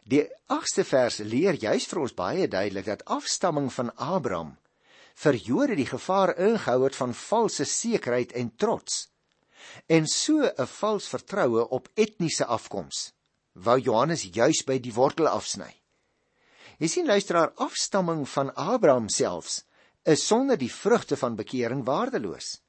Die 0.07 0.23
8ste 0.51 0.83
vers 0.87 1.19
leer 1.23 1.55
juis 1.59 1.87
vir 1.87 2.01
ons 2.03 2.15
baie 2.15 2.47
duidelik 2.51 2.87
dat 2.87 3.05
afstamming 3.17 3.69
van 3.73 3.91
Abraham 3.95 4.55
vir 5.17 5.39
Jode 5.41 5.75
die 5.79 5.87
gevaar 5.87 6.35
ingehou 6.37 6.83
het 6.83 6.95
van 6.99 7.15
valse 7.17 7.65
sekerheid 7.65 8.35
en 8.37 8.51
trots 8.55 9.07
en 9.87 10.07
so 10.07 10.43
'n 10.45 10.67
vals 10.79 11.07
vertroue 11.07 11.67
op 11.69 11.89
etniese 11.95 12.45
afkoms 12.45 13.11
wou 13.53 13.79
Johannes 13.79 14.23
juis 14.33 14.63
by 14.65 14.77
die 14.79 14.93
wortel 14.93 15.27
afsny. 15.27 15.71
Jy 16.77 16.87
sien 16.87 17.07
luisteraar 17.09 17.55
afstamming 17.55 18.27
van 18.29 18.53
Abraham 18.53 19.09
selfs 19.09 19.63
is 20.05 20.25
sonder 20.27 20.57
die 20.57 20.71
vrugte 20.71 21.17
van 21.17 21.35
bekering 21.35 21.83
waardeloos. 21.85 22.61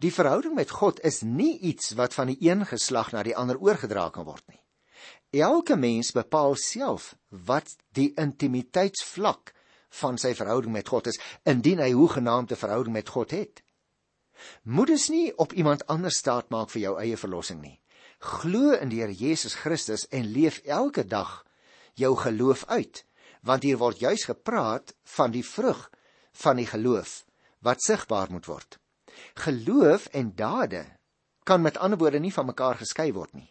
Die 0.00 0.12
verhouding 0.14 0.54
met 0.54 0.70
God 0.70 1.00
is 1.04 1.22
nie 1.22 1.58
iets 1.58 1.92
wat 1.98 2.14
van 2.14 2.30
die 2.30 2.38
een 2.40 2.64
geslag 2.66 3.12
na 3.12 3.22
die 3.26 3.36
ander 3.36 3.58
oorgedra 3.58 4.08
kan 4.14 4.24
word 4.24 4.46
nie. 4.48 4.60
Elke 5.34 5.76
mens 5.76 6.12
bepaal 6.14 6.54
self 6.54 7.14
wat 7.28 7.74
die 7.92 8.12
intimiteitsvlak 8.20 9.52
van 10.00 10.18
sy 10.18 10.32
verhouding 10.34 10.72
met 10.72 10.88
God 10.88 11.10
is, 11.10 11.18
indien 11.42 11.82
hy 11.82 11.90
hoegenaamde 11.92 12.56
verhouding 12.56 12.94
met 12.94 13.10
God 13.10 13.34
het. 13.34 13.62
Moeders 14.62 15.08
nie 15.08 15.32
op 15.36 15.52
iemand 15.52 15.86
anders 15.86 16.18
staat 16.18 16.50
maak 16.50 16.70
vir 16.74 16.82
jou 16.82 16.94
eie 17.00 17.16
verlossing 17.16 17.60
nie. 17.62 17.80
Glo 18.18 18.72
in 18.72 18.88
die 18.88 19.02
Here 19.02 19.12
Jesus 19.12 19.54
Christus 19.54 20.06
en 20.10 20.30
leef 20.32 20.60
elke 20.64 21.04
dag 21.04 21.42
jou 21.94 22.14
geloof 22.16 22.64
uit, 22.66 23.04
want 23.42 23.62
hier 23.62 23.78
word 23.78 24.00
juis 24.00 24.24
gepraat 24.24 24.94
van 25.16 25.34
die 25.34 25.44
vrug 25.44 25.90
van 26.32 26.56
die 26.56 26.66
geloof 26.66 27.22
wat 27.64 27.82
sigbaar 27.82 28.32
moet 28.32 28.46
word. 28.46 28.78
Geloof 29.44 30.06
en 30.12 30.32
dade 30.36 30.84
kan 31.44 31.62
met 31.62 31.76
ander 31.76 31.98
woorde 31.98 32.20
nie 32.20 32.32
van 32.32 32.46
mekaar 32.46 32.80
geskei 32.80 33.12
word 33.12 33.34
nie. 33.34 33.50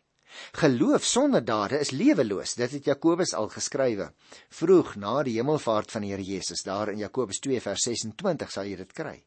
Geloof 0.58 1.06
sonder 1.06 1.46
dade 1.46 1.80
is 1.80 1.92
leweloos. 1.92 2.56
Dit 2.58 2.72
het 2.72 2.86
Jakobus 2.90 3.34
al 3.38 3.52
geskrywe. 3.54 4.10
Vroeg 4.50 4.96
na 4.96 5.22
die 5.24 5.38
hemelvaart 5.38 5.94
van 5.94 6.06
die 6.06 6.12
Here 6.13 6.25
Jesus, 6.25 6.66
daar 6.66 6.90
in 6.90 7.04
Jakobus 7.04 7.40
2 7.40 7.62
vers 7.62 7.86
26 7.86 8.52
sal 8.52 8.70
jy 8.70 8.80
dit 8.82 8.94
kry. 8.98 9.20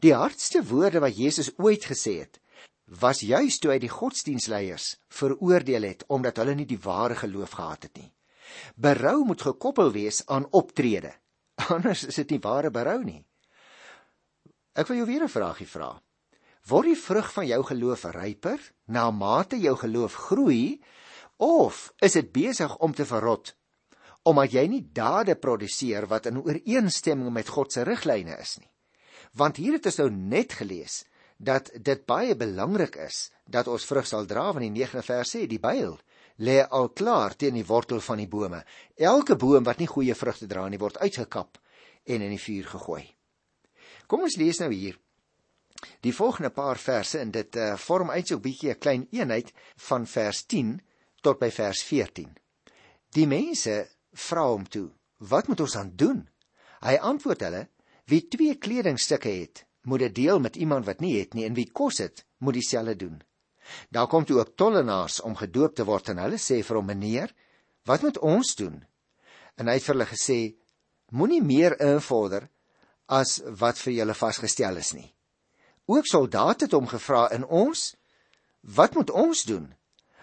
Die 0.00 0.14
hardste 0.14 0.62
woorde 0.64 1.00
wat 1.00 1.16
Jesus 1.16 1.52
ooit 1.58 1.84
gesê 1.84 2.18
het, 2.22 2.40
was 2.84 3.20
juis 3.24 3.58
toe 3.58 3.72
hy 3.72 3.78
die 3.80 3.92
godsdienstleiers 3.92 4.94
veroordeel 5.08 5.88
het 5.88 6.04
omdat 6.12 6.40
hulle 6.42 6.54
nie 6.54 6.68
die 6.68 6.80
ware 6.80 7.16
geloof 7.16 7.56
gehad 7.56 7.88
het 7.88 7.96
nie. 7.98 8.10
Berou 8.76 9.24
moet 9.24 9.42
gekoppel 9.42 9.92
wees 9.92 10.22
aan 10.26 10.46
optrede. 10.52 11.14
Anders 11.74 12.04
is 12.04 12.20
dit 12.20 12.36
nie 12.36 12.42
ware 12.44 12.70
berou 12.70 13.00
nie. 13.04 13.24
Ek 14.74 14.88
wil 14.90 15.02
jou 15.02 15.06
weer 15.06 15.24
'n 15.24 15.32
vraagie 15.32 15.70
vra. 15.70 15.94
Word 16.68 16.86
die 16.86 16.98
vrug 16.98 17.32
van 17.32 17.46
jou 17.46 17.62
geloof 17.62 18.04
ryper 18.04 18.60
na 18.86 19.10
mate 19.10 19.56
jou 19.60 19.76
geloof 19.76 20.14
groei 20.28 20.80
of 21.36 21.92
is 22.00 22.12
dit 22.12 22.32
besig 22.32 22.76
om 22.78 22.94
te 22.94 23.04
verrot 23.04 23.54
omdat 24.24 24.54
jy 24.56 24.66
nie 24.68 24.84
dade 24.96 25.34
produseer 25.36 26.06
wat 26.08 26.26
in 26.30 26.40
ooreenstemming 26.40 27.32
met 27.32 27.48
God 27.48 27.72
se 27.72 27.82
riglyne 27.84 28.38
is 28.40 28.56
nie? 28.56 28.70
Want 29.34 29.58
hier 29.58 29.76
het 29.78 29.86
ons 29.86 29.98
nou 30.02 30.10
net 30.10 30.52
gelees 30.60 31.02
dat 31.36 31.70
dit 31.74 32.04
baie 32.06 32.36
belangrik 32.38 32.96
is 33.02 33.30
dat 33.44 33.68
ons 33.68 33.84
vrug 33.84 34.06
sal 34.06 34.26
dra 34.30 34.46
want 34.52 34.62
die 34.62 34.84
9de 34.84 35.02
vers 35.02 35.34
sê 35.34 35.46
die 35.50 35.60
byl 35.60 35.96
lê 36.38 36.60
al 36.62 36.88
klaar 36.90 37.34
teen 37.36 37.54
die 37.58 37.66
wortel 37.66 38.00
van 38.00 38.18
die 38.22 38.30
bome. 38.30 38.62
Elke 38.96 39.36
boom 39.36 39.66
wat 39.66 39.78
nie 39.78 39.90
goeie 39.90 40.14
vrugte 40.14 40.46
dra 40.50 40.68
nie 40.68 40.78
word 40.78 40.98
uitgekap 41.02 41.58
en 42.04 42.22
in 42.22 42.30
die 42.34 42.40
vuur 42.40 42.70
gegooi. 42.74 43.04
Kom 44.06 44.22
ons 44.26 44.38
lees 44.38 44.60
nou 44.60 44.70
hier 44.72 44.98
die 46.00 46.14
volgende 46.14 46.50
paar 46.54 46.78
verse 46.78 47.18
en 47.20 47.30
dit 47.34 47.56
uh, 47.60 47.74
vorm 47.76 48.10
eintlik 48.10 48.38
'n 48.38 48.42
bietjie 48.42 48.70
'n 48.70 48.78
klein 48.78 49.06
eenheid 49.10 49.52
van 49.88 50.06
vers 50.06 50.44
10 50.46 50.80
tot 51.22 51.38
by 51.38 51.50
vers 51.50 51.82
14. 51.82 52.30
Die 53.10 53.26
mense 53.26 53.88
vra 54.12 54.46
hom 54.46 54.64
toe: 54.66 54.90
"Wat 55.18 55.48
moet 55.48 55.60
ons 55.60 55.76
aan 55.76 55.92
doen?" 55.96 56.28
Hy 56.80 56.96
antwoord 57.00 57.40
hulle: 57.40 57.68
"Wie 58.06 58.28
twee 58.28 58.54
kledingstukke 58.54 59.28
het, 59.28 59.64
moet 59.82 59.98
dit 59.98 60.14
deel 60.14 60.40
met 60.40 60.56
iemand 60.56 60.84
wat 60.84 61.00
nie 61.00 61.18
het 61.18 61.34
nie, 61.34 61.44
en 61.44 61.54
wie 61.54 61.70
kos 61.72 61.98
het, 61.98 62.26
moet 62.38 62.54
dieselfde 62.54 62.96
doen." 62.96 63.22
Daar 63.88 64.06
kom 64.06 64.24
toe 64.24 64.38
ook 64.38 64.56
tollenaars 64.56 65.20
om 65.20 65.36
gedoop 65.36 65.74
te 65.74 65.84
word 65.84 66.08
en 66.08 66.20
hulle 66.20 66.36
sê 66.36 66.60
vir 66.62 66.76
hom: 66.76 66.86
"Meneer, 66.86 67.34
wat 67.84 68.02
moet 68.02 68.18
ons 68.18 68.54
doen?" 68.54 68.84
En 69.56 69.68
hy 69.68 69.78
het 69.78 69.86
vir 69.86 69.94
hulle 69.94 70.10
gesê: 70.10 70.38
"Moenie 71.10 71.42
meer 71.42 71.80
invorder 71.80 72.50
as 73.06 73.40
wat 73.60 73.78
vir 73.78 73.92
julle 73.92 74.14
vasgestel 74.14 74.76
is 74.76 74.92
nie." 74.92 75.14
Ook 75.86 76.06
soldate 76.06 76.64
het 76.64 76.72
hom 76.72 76.86
gevra: 76.86 77.28
"En 77.30 77.44
ons, 77.44 77.96
wat 78.60 78.94
moet 78.94 79.10
ons 79.10 79.44
doen?" 79.44 79.74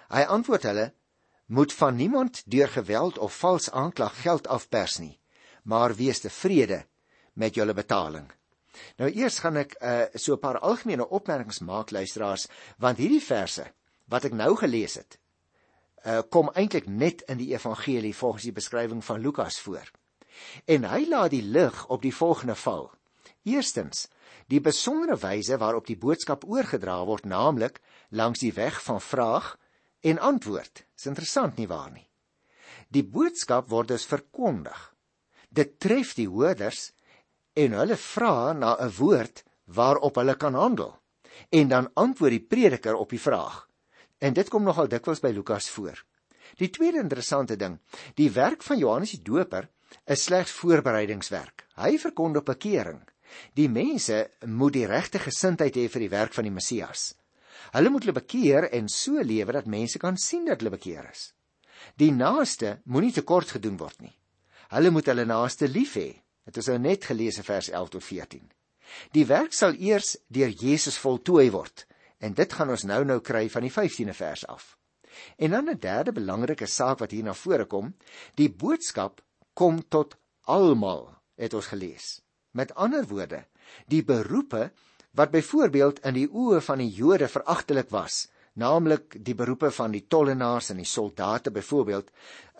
Hy 0.10 0.22
antwoord 0.22 0.64
hulle: 0.64 0.94
"Moet 1.46 1.74
van 1.74 1.96
niemand 1.96 2.44
deur 2.46 2.68
geweld 2.68 3.18
of 3.18 3.38
vals 3.40 3.72
aanklag 3.72 4.22
geld 4.22 4.48
afpers 4.48 5.00
nie, 5.00 5.20
maar 5.64 5.96
wees 5.96 6.20
tevrede 6.20 6.86
met 7.42 7.58
julle 7.58 7.74
betaling." 7.74 8.30
Nou 9.02 9.10
eers 9.10 9.40
gaan 9.44 9.58
ek 9.62 9.76
uh, 9.82 10.06
so 10.16 10.36
'n 10.36 10.40
paar 10.40 10.60
algemene 10.60 11.08
opmerkings 11.10 11.60
maak 11.60 11.92
luisteraars, 11.92 12.48
want 12.78 13.02
hierdie 13.02 13.24
verse 13.24 13.66
wat 14.08 14.26
ek 14.28 14.34
nou 14.36 14.56
gelees 14.60 14.96
het, 15.00 15.18
uh, 16.06 16.22
kom 16.30 16.52
eintlik 16.54 16.88
net 16.88 17.22
in 17.32 17.38
die 17.38 17.52
evangelie 17.54 18.16
volgens 18.16 18.48
die 18.48 18.56
beskrywing 18.56 19.04
van 19.04 19.22
Lukas 19.22 19.60
voor. 19.60 19.92
En 20.66 20.88
hy 20.88 21.06
laat 21.08 21.32
die 21.32 21.44
lig 21.44 21.86
op 21.88 22.02
die 22.02 22.16
volgende 22.16 22.56
val. 22.56 22.92
Eerstens, 23.44 24.08
die 24.48 24.62
besondere 24.62 25.18
wyse 25.18 25.58
waarop 25.58 25.88
die 25.88 25.98
boodskap 25.98 26.44
oorgedra 26.48 27.00
word, 27.06 27.26
naamlik 27.26 27.82
langs 28.10 28.40
die 28.40 28.54
weg 28.54 28.82
van 28.84 29.02
vraag 29.02 29.58
en 30.02 30.20
antwoord. 30.20 30.86
Dis 30.96 31.10
interessant 31.10 31.58
nie 31.58 31.68
waar 31.68 31.92
nie. 31.92 32.08
Die 32.92 33.04
boodskap 33.04 33.70
word 33.70 33.94
dus 33.94 34.06
verkondig. 34.06 34.92
Dit 35.50 35.80
tref 35.80 36.14
die 36.16 36.28
hoorders 36.28 36.92
en 37.54 37.74
hulle 37.80 37.98
vra 37.98 38.54
na 38.54 38.76
'n 38.80 38.92
woord 38.98 39.44
waarop 39.66 40.16
hulle 40.16 40.36
kan 40.36 40.54
handel. 40.54 41.00
En 41.50 41.68
dan 41.68 41.92
antwoord 41.94 42.32
die 42.32 42.48
prediker 42.48 42.96
op 42.96 43.10
die 43.10 43.20
vraag. 43.20 43.68
En 44.18 44.34
dit 44.34 44.50
kom 44.50 44.64
nogal 44.64 44.88
dikwels 44.88 45.20
by 45.20 45.32
Lukas 45.32 45.70
voor. 45.70 46.04
Die 46.58 46.70
tweede 46.70 47.00
interessante 47.00 47.56
ding, 47.56 47.80
die 48.16 48.32
werk 48.32 48.64
van 48.64 48.78
Johannes 48.78 49.12
die 49.12 49.22
Doper 49.22 49.70
is 50.06 50.24
slegs 50.24 50.52
voorbereidingswerk. 50.52 51.66
Hy 51.76 51.98
verkondig 51.98 52.44
bekering. 52.44 53.02
Die 53.54 53.70
mense 53.70 54.32
moet 54.46 54.74
die 54.74 54.86
regte 54.86 55.20
gesindheid 55.20 55.76
hê 55.76 55.88
vir 55.90 56.00
die 56.00 56.10
werk 56.10 56.34
van 56.34 56.44
die 56.44 56.54
Messias. 56.54 57.16
Hulle 57.72 57.90
moet 57.90 58.04
hulle 58.04 58.20
bekeer 58.20 58.68
en 58.72 58.90
so 58.90 59.22
lewe 59.24 59.52
dat 59.52 59.66
mense 59.66 60.00
kan 60.00 60.18
sien 60.18 60.46
dat 60.46 60.60
hulle 60.60 60.76
bekeer 60.76 61.08
is. 61.12 61.32
Die 61.98 62.12
naaste 62.12 62.82
moenie 62.86 63.14
tekort 63.16 63.56
gedoen 63.56 63.78
word 63.80 64.02
nie. 64.02 64.14
Hulle 64.72 64.92
moet 64.92 65.08
hulle 65.08 65.26
naaste 65.26 65.68
lief 65.68 65.96
hê. 66.00 66.22
Dit 66.46 66.58
is 66.58 66.68
nou 66.72 66.80
net 66.80 67.06
gelees 67.06 67.40
vers 67.46 67.70
11 67.70 67.90
tot 67.90 68.04
14. 68.04 68.52
Die 69.16 69.26
werk 69.26 69.54
sal 69.54 69.78
eers 69.78 70.18
deur 70.28 70.50
Jesus 70.50 70.98
voltooi 71.00 71.50
word 71.54 71.86
en 72.22 72.36
dit 72.38 72.54
gaan 72.54 72.70
ons 72.70 72.86
nou 72.86 73.02
nou 73.06 73.20
kry 73.26 73.48
van 73.50 73.66
die 73.66 73.74
15de 73.74 74.14
vers 74.14 74.46
af. 74.46 74.78
En 75.38 75.52
dan 75.52 75.70
'n 75.70 75.80
derde 75.80 76.12
belangrike 76.12 76.66
saak 76.66 77.00
wat 77.00 77.12
hier 77.12 77.24
na 77.24 77.34
vore 77.34 77.66
kom, 77.66 77.94
die 78.36 78.50
boodskap 78.50 79.22
kom 79.54 79.82
tot 79.90 80.18
almal, 80.42 81.16
het 81.36 81.54
ons 81.54 81.68
gelees. 81.68 82.22
Met 82.52 82.76
ander 82.76 83.08
woorde, 83.08 83.46
die 83.88 84.04
beroepe 84.04 84.72
wat 85.12 85.32
byvoorbeeld 85.32 86.00
in 86.00 86.14
die 86.14 86.28
oë 86.28 86.62
van 86.62 86.78
die 86.78 86.90
Jode 86.90 87.28
veragtelik 87.28 87.90
was, 87.90 88.28
naamlik 88.54 89.16
die 89.26 89.36
beroepe 89.36 89.72
van 89.72 89.92
die 89.92 90.08
tollenaars 90.08 90.70
en 90.70 90.78
die 90.78 90.86
soldate 90.86 91.52
byvoorbeeld, 91.52 92.12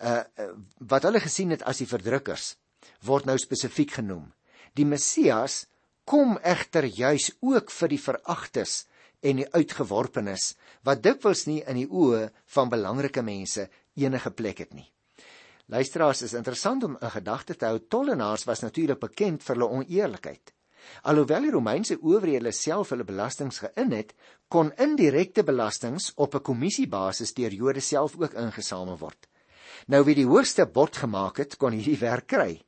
uh, 0.02 0.20
uh 0.36 0.50
wat 0.78 1.02
hulle 1.02 1.20
gesien 1.20 1.50
het 1.50 1.62
as 1.62 1.78
die 1.78 1.86
verdrukkers, 1.86 2.56
word 3.00 3.26
nou 3.26 3.36
spesifiek 3.38 3.98
genoem. 3.98 4.32
Die 4.74 4.86
Messias 4.86 5.66
kom 6.04 6.38
egter 6.42 6.84
juis 6.84 7.30
ook 7.40 7.70
vir 7.70 7.88
die 7.88 8.00
veragtes 8.00 8.86
en 9.22 9.38
die 9.38 9.48
uitgeworpenes 9.54 10.54
wat 10.86 11.02
dikwels 11.02 11.46
nie 11.46 11.60
in 11.62 11.78
die 11.82 11.88
oë 11.88 12.30
van 12.54 12.72
belangrike 12.72 13.22
mense 13.22 13.68
enige 13.94 14.30
plek 14.30 14.64
het 14.64 14.74
nie. 14.74 14.88
Luisteraars, 15.72 16.22
is 16.22 16.34
interessant 16.34 16.84
om 16.84 16.96
'n 17.00 17.10
gedagte 17.10 17.54
te 17.56 17.66
hou. 17.66 17.78
Tollenaars 17.78 18.44
was 18.44 18.60
natuurlik 18.60 18.98
bekend 18.98 19.42
vir 19.42 19.56
hulle 19.56 19.70
oneerlikheid. 19.70 20.52
Alhoewel 21.02 21.42
die 21.42 21.50
Romeinse 21.50 21.96
owerhede 22.02 22.52
self 22.52 22.90
hulle 22.90 23.04
belastings 23.04 23.58
geïn 23.58 23.92
het, 23.92 24.14
kon 24.48 24.72
indirekte 24.76 25.44
belastings 25.44 26.12
op 26.16 26.34
'n 26.34 26.42
kommissiebasis 26.42 27.34
deur 27.34 27.52
Jode 27.52 27.80
self 27.80 28.16
ook 28.18 28.34
ingesamel 28.34 28.98
word. 28.98 29.28
Nou 29.86 30.04
wie 30.04 30.14
die 30.14 30.26
hoogste 30.26 30.66
bod 30.66 30.96
gemaak 30.96 31.36
het, 31.36 31.56
kon 31.56 31.72
hierdie 31.72 31.98
werk 31.98 32.26
kry. 32.26 32.62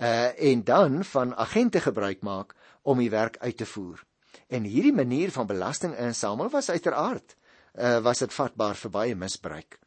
Uh 0.00 0.32
en 0.50 0.64
dan 0.64 1.04
van 1.04 1.36
agente 1.36 1.80
gebruik 1.80 2.22
maak 2.22 2.54
om 2.82 2.98
die 2.98 3.10
werk 3.10 3.36
uit 3.38 3.56
te 3.56 3.66
voer. 3.66 4.04
En 4.48 4.62
hierdie 4.62 4.94
manier 4.94 5.30
van 5.30 5.46
belasting 5.46 5.96
insamel 5.96 6.48
was 6.48 6.70
uiteraard 6.70 7.36
uh 7.74 7.98
was 7.98 8.18
dit 8.18 8.34
vatbaar 8.34 8.76
vir 8.76 8.90
baie 8.90 9.14
misbruik. 9.14 9.78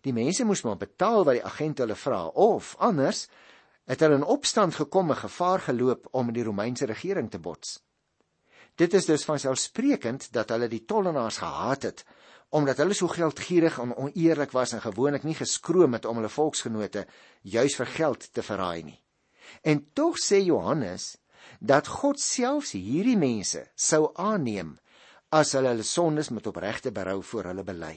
Die 0.00 0.12
mense 0.12 0.44
moes 0.44 0.62
maar 0.62 0.78
betaal 0.78 1.24
wat 1.24 1.34
die 1.34 1.44
agent 1.44 1.82
hulle 1.82 1.96
vra 1.98 2.26
of 2.26 2.74
anders 2.78 3.26
het 3.90 4.00
hulle 4.00 4.20
in 4.20 4.28
opstand 4.36 4.74
gekom 4.74 5.10
en 5.10 5.18
gevaar 5.18 5.60
geloop 5.60 6.06
om 6.10 6.26
met 6.26 6.34
die 6.34 6.44
Romeinse 6.46 6.86
regering 6.86 7.30
te 7.30 7.38
bots. 7.38 7.80
Dit 8.74 8.94
is 8.94 9.04
dus 9.04 9.24
vanselfsprekend 9.24 10.28
dat 10.32 10.48
hulle 10.54 10.68
die 10.68 10.84
tollenaars 10.84 11.38
gehaat 11.42 11.82
het 11.82 12.04
omdat 12.48 12.78
hulle 12.78 12.94
so 12.94 13.08
geldgierig 13.10 13.78
en 13.82 13.96
oneerlik 13.96 14.52
was 14.54 14.72
en 14.72 14.80
gewoonlik 14.80 15.24
nie 15.26 15.34
geskroom 15.34 15.92
het 15.98 16.04
om 16.06 16.20
hulle 16.20 16.30
volksgenote 16.30 17.06
juis 17.42 17.74
vir 17.76 17.90
geld 17.96 18.28
te 18.32 18.42
verraai 18.42 18.82
nie. 18.82 19.00
En 19.62 19.84
tog 19.92 20.18
sê 20.20 20.42
Johannes 20.44 21.16
dat 21.60 21.86
God 21.86 22.20
selfs 22.20 22.74
hierdie 22.76 23.16
mense 23.18 23.62
sou 23.74 24.10
aanneem 24.14 24.76
as 25.34 25.54
hulle 25.56 25.72
hulle 25.74 25.86
sondes 25.86 26.30
met 26.30 26.46
opregte 26.46 26.92
berou 26.94 27.22
voor 27.22 27.50
hulle 27.50 27.64
bely 27.66 27.96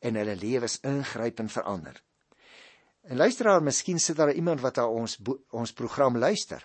en 0.00 0.16
hulle 0.16 0.36
lewens 0.36 0.78
ingrypend 0.86 1.52
verander. 1.52 1.96
En 3.08 3.16
luisteraar, 3.16 3.62
miskien 3.62 3.98
sit 3.98 4.16
daar 4.16 4.32
iemand 4.32 4.60
wat 4.60 4.78
aan 4.78 4.92
ons 5.02 5.18
ons 5.56 5.72
program 5.72 6.16
luister 6.18 6.62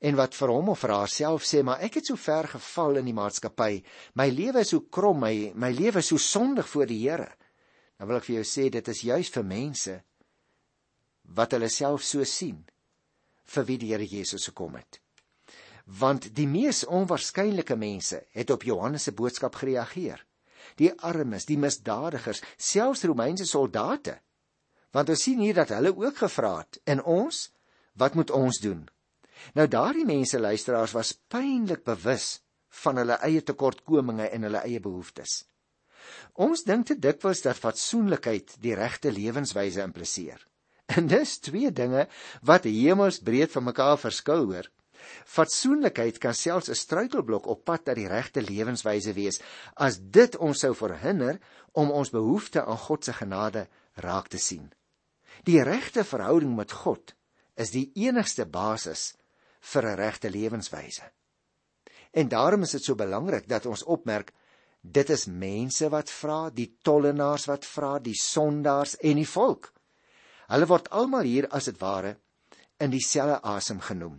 en 0.00 0.16
wat 0.16 0.36
vir 0.36 0.52
hom 0.52 0.70
of 0.72 0.80
vir 0.80 0.94
haarself 0.96 1.44
sê, 1.44 1.60
maar 1.64 1.82
ek 1.84 1.98
het 2.00 2.08
so 2.08 2.16
ver 2.16 2.48
geval 2.48 3.00
in 3.00 3.08
die 3.10 3.16
maatskappy. 3.16 3.82
My 4.16 4.30
lewe 4.32 4.64
is 4.64 4.72
so 4.72 4.86
krom, 4.88 5.20
my 5.20 5.52
my 5.54 5.72
lewe 5.76 6.00
is 6.00 6.08
so 6.08 6.16
sondig 6.16 6.68
voor 6.68 6.88
die 6.88 7.02
Here. 7.02 7.28
Dan 7.98 8.08
wil 8.08 8.16
ek 8.16 8.28
vir 8.30 8.38
jou 8.38 8.46
sê 8.48 8.70
dit 8.72 8.88
is 8.88 9.02
juis 9.04 9.28
vir 9.34 9.44
mense 9.44 9.98
wat 11.36 11.52
hulle 11.52 11.68
self 11.68 12.02
so 12.02 12.24
sien 12.24 12.62
vir 13.54 13.66
wie 13.68 13.78
die 13.78 13.92
Here 13.92 14.06
Jesus 14.06 14.46
gekom 14.50 14.76
het. 14.78 15.00
Want 16.00 16.30
die 16.36 16.46
mees 16.46 16.84
onwaarskynlike 16.86 17.76
mense 17.76 18.24
het 18.36 18.50
op 18.50 18.62
Johannes 18.62 19.08
se 19.08 19.12
boodskap 19.12 19.58
gereageer 19.58 20.24
die 20.78 20.90
armes, 21.06 21.46
die 21.48 21.58
misdadigers, 21.58 22.42
selfs 22.58 23.04
Romeinse 23.08 23.46
soldate. 23.48 24.18
Want 24.94 25.12
ons 25.12 25.22
sien 25.26 25.40
hier 25.42 25.56
dat 25.56 25.72
hulle 25.74 25.92
ook 25.96 26.22
gevra 26.24 26.58
het, 26.58 26.80
"En 26.84 27.02
ons, 27.02 27.50
wat 27.94 28.14
moet 28.14 28.30
ons 28.30 28.58
doen?" 28.60 28.88
Nou 29.54 29.66
daardie 29.68 30.04
mense 30.04 30.38
luisteraars 30.38 30.92
was 30.92 31.18
pynlik 31.28 31.84
bewus 31.84 32.40
van 32.68 32.96
hulle 32.96 33.18
eie 33.24 33.42
tekortkominge 33.42 34.28
en 34.28 34.42
hulle 34.42 34.58
eie 34.58 34.80
behoeftes. 34.80 35.44
Ons 36.34 36.64
dink 36.64 36.86
te 36.86 36.98
dikwels 36.98 37.40
dat 37.40 37.56
fatsoenlikheid 37.56 38.56
die 38.60 38.74
regte 38.74 39.12
lewenswyse 39.12 39.80
impliseer. 39.80 40.49
En 40.96 41.06
dis 41.06 41.38
twee 41.38 41.70
dinge 41.72 42.08
wat 42.42 42.66
hemelsbreed 42.66 43.52
van 43.52 43.68
mekaar 43.68 43.98
verskil 43.98 44.46
hoor. 44.50 44.70
Fatsoenlikheid 45.24 46.18
kan 46.18 46.34
selfs 46.34 46.70
'n 46.70 46.78
struikelblok 46.78 47.46
op 47.46 47.64
pad 47.64 47.86
na 47.86 47.94
die 47.94 48.08
regte 48.08 48.42
lewenswyse 48.42 49.12
wees 49.12 49.40
as 49.74 49.98
dit 50.00 50.36
ons 50.36 50.58
sou 50.60 50.74
verhinder 50.74 51.38
om 51.72 51.90
ons 51.90 52.10
behoefte 52.10 52.64
aan 52.64 52.84
God 52.86 53.04
se 53.04 53.12
genade 53.12 53.68
raak 53.94 54.28
te 54.28 54.38
sien. 54.38 54.72
Die 55.44 55.62
regte 55.62 56.04
verhouding 56.04 56.56
met 56.56 56.72
God 56.72 57.14
is 57.54 57.70
die 57.70 57.90
enigste 57.94 58.46
basis 58.46 59.14
vir 59.60 59.86
'n 59.86 59.96
regte 59.96 60.30
lewenswyse. 60.30 61.04
En 62.12 62.28
daarom 62.28 62.62
is 62.62 62.70
dit 62.70 62.84
so 62.84 62.94
belangrik 62.94 63.48
dat 63.48 63.66
ons 63.66 63.84
opmerk 63.84 64.32
dit 64.80 65.10
is 65.10 65.26
mense 65.26 65.88
wat 65.88 66.10
vra, 66.10 66.50
die 66.50 66.76
tollenaars 66.82 67.46
wat 67.46 67.64
vra, 67.64 67.98
die 67.98 68.14
sondaars 68.14 68.96
en 68.96 69.16
die 69.16 69.28
volk. 69.28 69.72
Hulle 70.50 70.66
word 70.66 70.90
almal 70.90 71.28
hier 71.28 71.46
as 71.54 71.70
dit 71.70 71.78
ware 71.80 72.16
in 72.80 72.90
dieselfde 72.90 73.38
asem 73.46 73.80
genoem. 73.84 74.18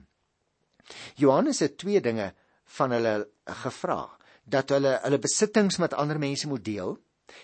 Johannes 1.20 1.60
het 1.64 1.78
twee 1.82 2.02
dinge 2.02 2.32
van 2.78 2.92
hulle 2.96 3.16
gevra: 3.64 4.06
dat 4.44 4.72
hulle 4.74 4.98
hulle 5.04 5.20
besittings 5.22 5.78
met 5.78 5.94
ander 5.94 6.20
mense 6.20 6.48
moet 6.48 6.64
deel 6.66 6.98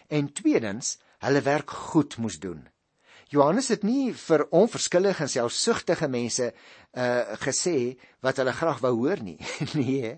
en 0.08 0.34
tweedens 0.34 0.97
hulle 1.23 1.41
werk 1.41 1.71
goed 1.91 2.17
moes 2.17 2.39
doen. 2.39 2.65
Johannes 3.28 3.67
het 3.67 3.84
nie 3.84 4.13
vir 4.15 4.45
onverskillige 4.56 5.26
en 5.26 5.32
selfsugtige 5.32 6.08
mense 6.08 6.52
uh 6.97 7.38
gesê 7.43 7.97
wat 8.23 8.39
hulle 8.39 8.56
graag 8.56 8.80
wou 8.86 8.93
hoor 9.04 9.21
nie. 9.23 9.39
nee. 9.80 10.15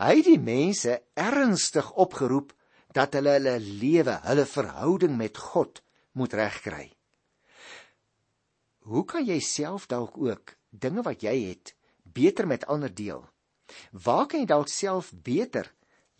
Hy 0.00 0.12
het 0.16 0.28
die 0.28 0.40
mense 0.40 1.00
ernstig 1.14 1.92
opgeroep 1.92 2.54
dat 2.96 3.14
hulle 3.18 3.36
hulle 3.36 3.58
lewe, 3.60 4.16
hulle 4.24 4.46
verhouding 4.48 5.16
met 5.20 5.36
God 5.36 5.82
moet 6.16 6.32
regkry. 6.32 6.95
Hoe 8.86 9.02
kan 9.04 9.26
jy 9.26 9.40
self 9.42 9.88
dalk 9.90 10.14
ook 10.18 10.54
dinge 10.70 11.02
wat 11.02 11.24
jy 11.26 11.34
het 11.48 11.74
beter 12.02 12.46
met 12.46 12.66
ander 12.70 12.92
deel? 12.94 13.24
Waar 13.90 14.26
kan 14.30 14.44
jy 14.44 14.46
dalk 14.46 14.70
self 14.70 15.10
beter 15.10 15.72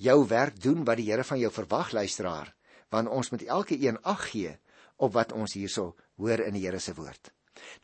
jou 0.03 0.19
werk 0.27 0.59
doen 0.61 0.83
wat 0.85 0.99
die 0.99 1.07
Here 1.11 1.25
van 1.25 1.39
jou 1.39 1.53
verwag, 1.53 1.93
luisteraar? 1.95 2.51
Want 2.91 3.09
ons 3.09 3.31
moet 3.31 3.47
elke 3.47 3.79
een 3.79 3.99
ag 4.03 4.31
gee 4.33 4.57
op 4.97 5.15
wat 5.15 5.33
ons 5.33 5.55
hierso 5.55 5.95
hoor 6.19 6.43
in 6.43 6.59
die 6.59 6.65
Here 6.67 6.81
se 6.83 6.95
woord. 6.95 7.31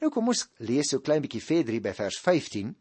Nou 0.02 0.10
kom 0.12 0.28
ons 0.28 0.48
lees 0.58 0.90
so 0.92 1.00
klein 1.00 1.22
bietjie 1.24 1.42
verder 1.42 1.78
by 1.80 1.94
vers 1.96 2.18
15. 2.20 2.74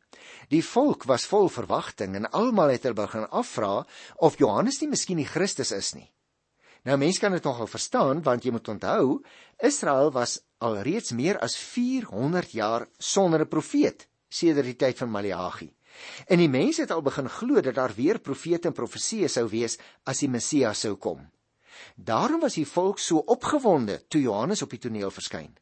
Die 0.51 0.63
volk 0.65 1.05
was 1.07 1.27
vol 1.29 1.47
verwagting 1.53 2.17
en 2.17 2.29
almal 2.35 2.73
het 2.73 2.87
hulle 2.87 2.97
begin 2.97 3.29
afvra 3.29 3.85
of 4.17 4.39
Johannes 4.41 4.81
nie 4.81 4.89
miskien 4.91 5.21
die 5.21 5.29
Christus 5.29 5.71
is 5.71 5.93
nie. 5.95 6.09
Nou 6.83 6.97
mense 6.97 7.19
kan 7.21 7.31
dit 7.31 7.43
nogal 7.45 7.67
verstaan 7.69 8.23
want 8.25 8.43
jy 8.43 8.51
moet 8.51 8.67
onthou 8.73 9.19
Israel 9.61 10.09
was 10.15 10.39
alreeds 10.65 11.13
meer 11.13 11.37
as 11.39 11.55
400 11.57 12.55
jaar 12.57 12.87
sonder 12.97 13.41
'n 13.41 13.47
profeet 13.47 14.07
sedert 14.29 14.65
die 14.65 14.75
tyd 14.75 14.97
van 14.97 15.11
Maleagi. 15.11 15.69
En 16.27 16.37
die 16.37 16.49
mense 16.49 16.81
het 16.81 16.91
al 16.91 17.01
begin 17.01 17.29
glo 17.29 17.61
dat 17.61 17.75
daar 17.75 17.93
weer 17.95 18.19
profete 18.19 18.67
en 18.67 18.73
profeseë 18.73 19.27
sou 19.27 19.47
wees 19.49 19.77
as 20.03 20.19
die 20.19 20.29
Messias 20.29 20.79
sou 20.79 20.95
kom. 20.95 21.29
Daarom 21.95 22.39
was 22.39 22.53
die 22.53 22.67
volk 22.67 22.99
so 22.99 23.17
opgewonde 23.17 24.07
toe 24.07 24.21
Johannes 24.21 24.61
op 24.61 24.69
die 24.69 24.79
toneel 24.79 25.11
verskyn. 25.11 25.57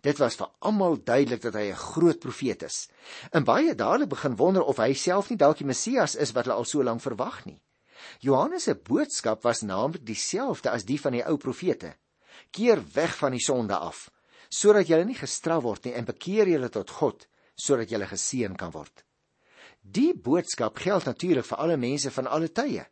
Dit 0.00 0.18
was 0.18 0.34
vir 0.34 0.48
almal 0.58 0.96
duidelik 1.04 1.42
dat 1.42 1.54
hy 1.54 1.70
'n 1.70 1.76
groot 1.76 2.18
profeet 2.18 2.62
is. 2.62 2.88
En 3.30 3.44
baie 3.44 3.74
dadelik 3.74 4.08
begin 4.08 4.36
wonder 4.36 4.62
of 4.62 4.76
hy 4.76 4.92
self 4.94 5.28
nie 5.30 5.38
dalk 5.38 5.58
die 5.58 5.66
Messias 5.66 6.14
is 6.14 6.32
wat 6.32 6.44
hulle 6.44 6.56
al 6.56 6.64
so 6.64 6.82
lank 6.82 7.00
verwag 7.00 7.44
nie. 7.44 7.60
Johannes 8.20 8.66
se 8.68 8.74
boodskap 8.74 9.42
was 9.42 9.62
naamlik 9.62 10.04
dieselfde 10.06 10.70
as 10.70 10.86
die 10.88 10.98
van 11.00 11.16
die 11.16 11.24
ou 11.24 11.36
profete. 11.36 11.94
Keer 12.50 12.82
weg 12.94 13.16
van 13.16 13.34
die 13.34 13.42
sonde 13.42 13.76
af, 13.76 14.08
sodat 14.48 14.88
jy 14.90 15.00
nie 15.04 15.18
gestraf 15.18 15.62
word 15.64 15.86
nie 15.86 15.94
en 15.94 16.08
bekeer 16.08 16.50
jy 16.50 16.68
tot 16.68 16.90
God, 16.90 17.26
sodat 17.54 17.90
jy 17.90 18.02
geseën 18.06 18.56
kan 18.56 18.72
word. 18.74 19.04
Die 19.84 20.14
boodskap 20.14 20.78
geld 20.80 21.04
natuurlik 21.04 21.46
vir 21.46 21.60
alle 21.60 21.76
mense 21.76 22.10
van 22.10 22.26
alle 22.26 22.48
tye. 22.48 22.86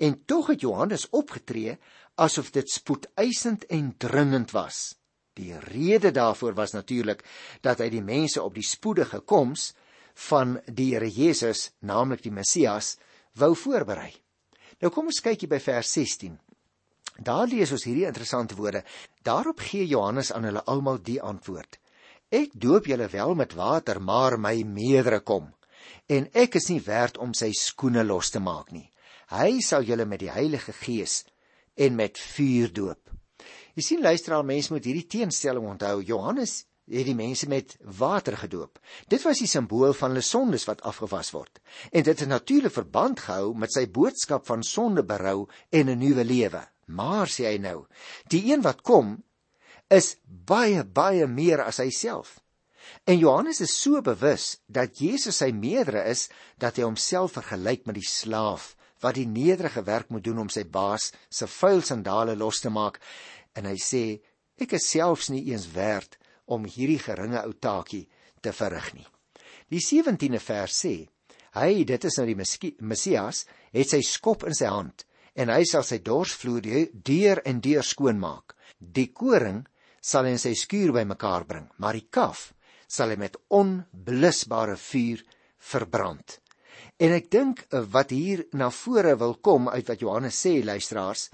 En 0.00 0.24
tog 0.24 0.48
het 0.50 0.64
Johannes 0.64 1.06
opgetree 1.14 1.76
asof 2.18 2.50
dit 2.50 2.70
spoedeisend 2.70 3.66
en 3.70 3.92
dringend 3.96 4.50
was. 4.56 4.96
Die 5.38 5.54
rede 5.58 6.10
daarvoor 6.10 6.54
was 6.54 6.74
natuurlik 6.74 7.22
dat 7.62 7.78
hy 7.78 7.90
die 7.92 8.02
mense 8.02 8.42
op 8.42 8.56
die 8.58 8.66
spoedige 8.66 9.20
koms 9.20 9.72
van 10.28 10.56
die 10.66 10.90
Here 10.94 11.10
Jesus, 11.10 11.70
naamlik 11.78 12.24
die 12.24 12.34
Messias, 12.34 12.96
wou 13.38 13.54
voorberei. 13.54 14.10
Nou 14.82 14.92
kom 14.94 15.10
ons 15.10 15.20
kyk 15.24 15.42
hier 15.42 15.50
by 15.50 15.60
vers 15.62 15.92
16. 15.96 16.38
Daar 17.18 17.48
lees 17.50 17.72
ons 17.74 17.84
hierdie 17.84 18.06
interessante 18.06 18.54
woorde. 18.54 18.84
Daarop 19.26 19.60
gee 19.60 19.86
Johannes 19.86 20.30
aan 20.32 20.46
hulle 20.46 20.62
almal 20.70 21.02
die 21.02 21.18
antwoord: 21.22 21.80
Ek 22.30 22.54
doop 22.54 22.86
julle 22.86 23.08
wel 23.10 23.34
met 23.34 23.56
water, 23.58 23.98
maar 24.00 24.38
my 24.38 24.60
meerdere 24.62 25.20
kom 25.20 25.50
en 26.08 26.28
ek 26.36 26.56
is 26.60 26.68
nie 26.72 26.80
werd 26.84 27.18
om 27.20 27.34
sy 27.36 27.50
skoene 27.56 28.04
los 28.06 28.32
te 28.32 28.40
maak 28.40 28.72
nie. 28.72 28.86
Hy 29.32 29.60
sal 29.64 29.84
julle 29.84 30.06
met 30.08 30.22
die 30.22 30.32
Heilige 30.32 30.72
Gees 30.72 31.22
en 31.76 31.98
met 31.98 32.16
vuur 32.16 32.72
doop. 32.72 33.02
Jy 33.76 33.84
sien 33.84 34.02
luisteraar, 34.02 34.46
mense 34.46 34.72
moet 34.72 34.88
hierdie 34.88 35.06
teenstelling 35.06 35.68
onthou. 35.68 36.00
Johannes 36.02 36.64
het 36.90 37.06
die 37.08 37.16
mense 37.16 37.48
met 37.48 37.76
water 37.98 38.36
gedoop. 38.36 38.78
Dit 39.08 39.22
was 39.26 39.42
die 39.42 39.48
simbool 39.50 39.94
van 39.96 40.14
hulle 40.14 40.24
sondes 40.24 40.64
wat 40.68 40.82
afgewas 40.88 41.30
word. 41.34 41.60
En 41.92 42.02
dit 42.02 42.18
het 42.18 42.28
natuurlik 42.28 42.72
verband 42.72 43.20
gehou 43.20 43.54
met 43.54 43.72
sy 43.72 43.86
boodskap 43.90 44.46
van 44.46 44.62
sondeberou 44.62 45.46
en 45.70 45.90
'n 45.90 45.98
nuwe 45.98 46.24
lewe. 46.24 46.66
Maar 46.86 47.28
sê 47.28 47.44
hy 47.44 47.58
nou, 47.58 47.86
die 48.28 48.52
een 48.52 48.62
wat 48.62 48.82
kom 48.82 49.22
is 49.88 50.16
baie 50.24 50.84
baie 50.84 51.26
meer 51.26 51.62
as 51.64 51.78
hy 51.78 51.90
self. 51.90 52.40
En 53.04 53.18
Johannes 53.18 53.60
is 53.60 53.82
so 53.82 54.00
bewus 54.02 54.58
dat 54.66 54.98
Jesus 54.98 55.36
sy 55.36 55.50
meerdere 55.52 56.04
is 56.08 56.28
dat 56.56 56.76
hy 56.76 56.82
homself 56.82 57.32
vergelyk 57.32 57.86
met 57.86 57.94
die 57.94 58.08
slaaf 58.08 58.74
wat 59.00 59.14
die 59.14 59.26
nederige 59.26 59.82
werk 59.86 60.08
moet 60.08 60.24
doen 60.24 60.38
om 60.44 60.48
sy 60.52 60.64
baas 60.64 61.12
se 61.30 61.46
vuil 61.46 61.82
sandale 61.82 62.36
los 62.36 62.60
te 62.60 62.70
maak 62.70 62.98
en 63.58 63.68
hy 63.68 63.76
sê 63.82 64.02
ek 64.58 64.74
is 64.78 64.88
selfs 64.90 65.30
nie 65.30 65.44
eens 65.52 65.68
werd 65.74 66.18
om 66.54 66.66
hierdie 66.68 67.00
geringe 67.02 67.42
ou 67.44 67.54
taakie 67.54 68.06
te 68.42 68.52
verrig 68.52 68.92
nie. 68.96 69.06
Die 69.68 69.82
17de 69.84 70.40
vers 70.40 70.80
sê: 70.84 70.94
Hy, 71.58 71.84
dit 71.84 72.04
is 72.04 72.18
nou 72.18 72.26
die 72.28 72.38
Messias, 72.38 73.44
het 73.72 73.90
sy 73.90 74.02
skop 74.04 74.46
in 74.48 74.56
sy 74.56 74.70
hand 74.70 75.04
en 75.38 75.52
hy 75.54 75.62
sal 75.70 75.84
sy 75.86 76.00
dorsvloer 76.02 76.88
deur 76.92 77.40
en 77.46 77.60
deur 77.62 77.86
skoon 77.86 78.18
maak. 78.18 78.56
Die 78.78 79.12
koring 79.14 79.62
sal 80.02 80.26
hy 80.26 80.34
in 80.34 80.42
sy 80.42 80.54
skuur 80.58 80.92
bymekaar 80.96 81.46
bring, 81.46 81.68
maar 81.78 81.94
die 81.94 82.08
kaf 82.10 82.52
sal 82.90 83.12
hy 83.12 83.18
met 83.20 83.36
onblusbare 83.54 84.74
vuur 84.80 85.22
verbrand. 85.70 86.38
En 86.98 87.14
ek 87.14 87.28
dink 87.30 87.64
eh, 87.68 87.84
wat 87.92 88.14
hier 88.14 88.46
na 88.58 88.70
vore 88.74 89.14
wil 89.20 89.36
kom 89.44 89.68
uit 89.70 89.86
wat 89.86 90.02
Johannes 90.02 90.38
sê, 90.38 90.58
luisteraars, 90.64 91.28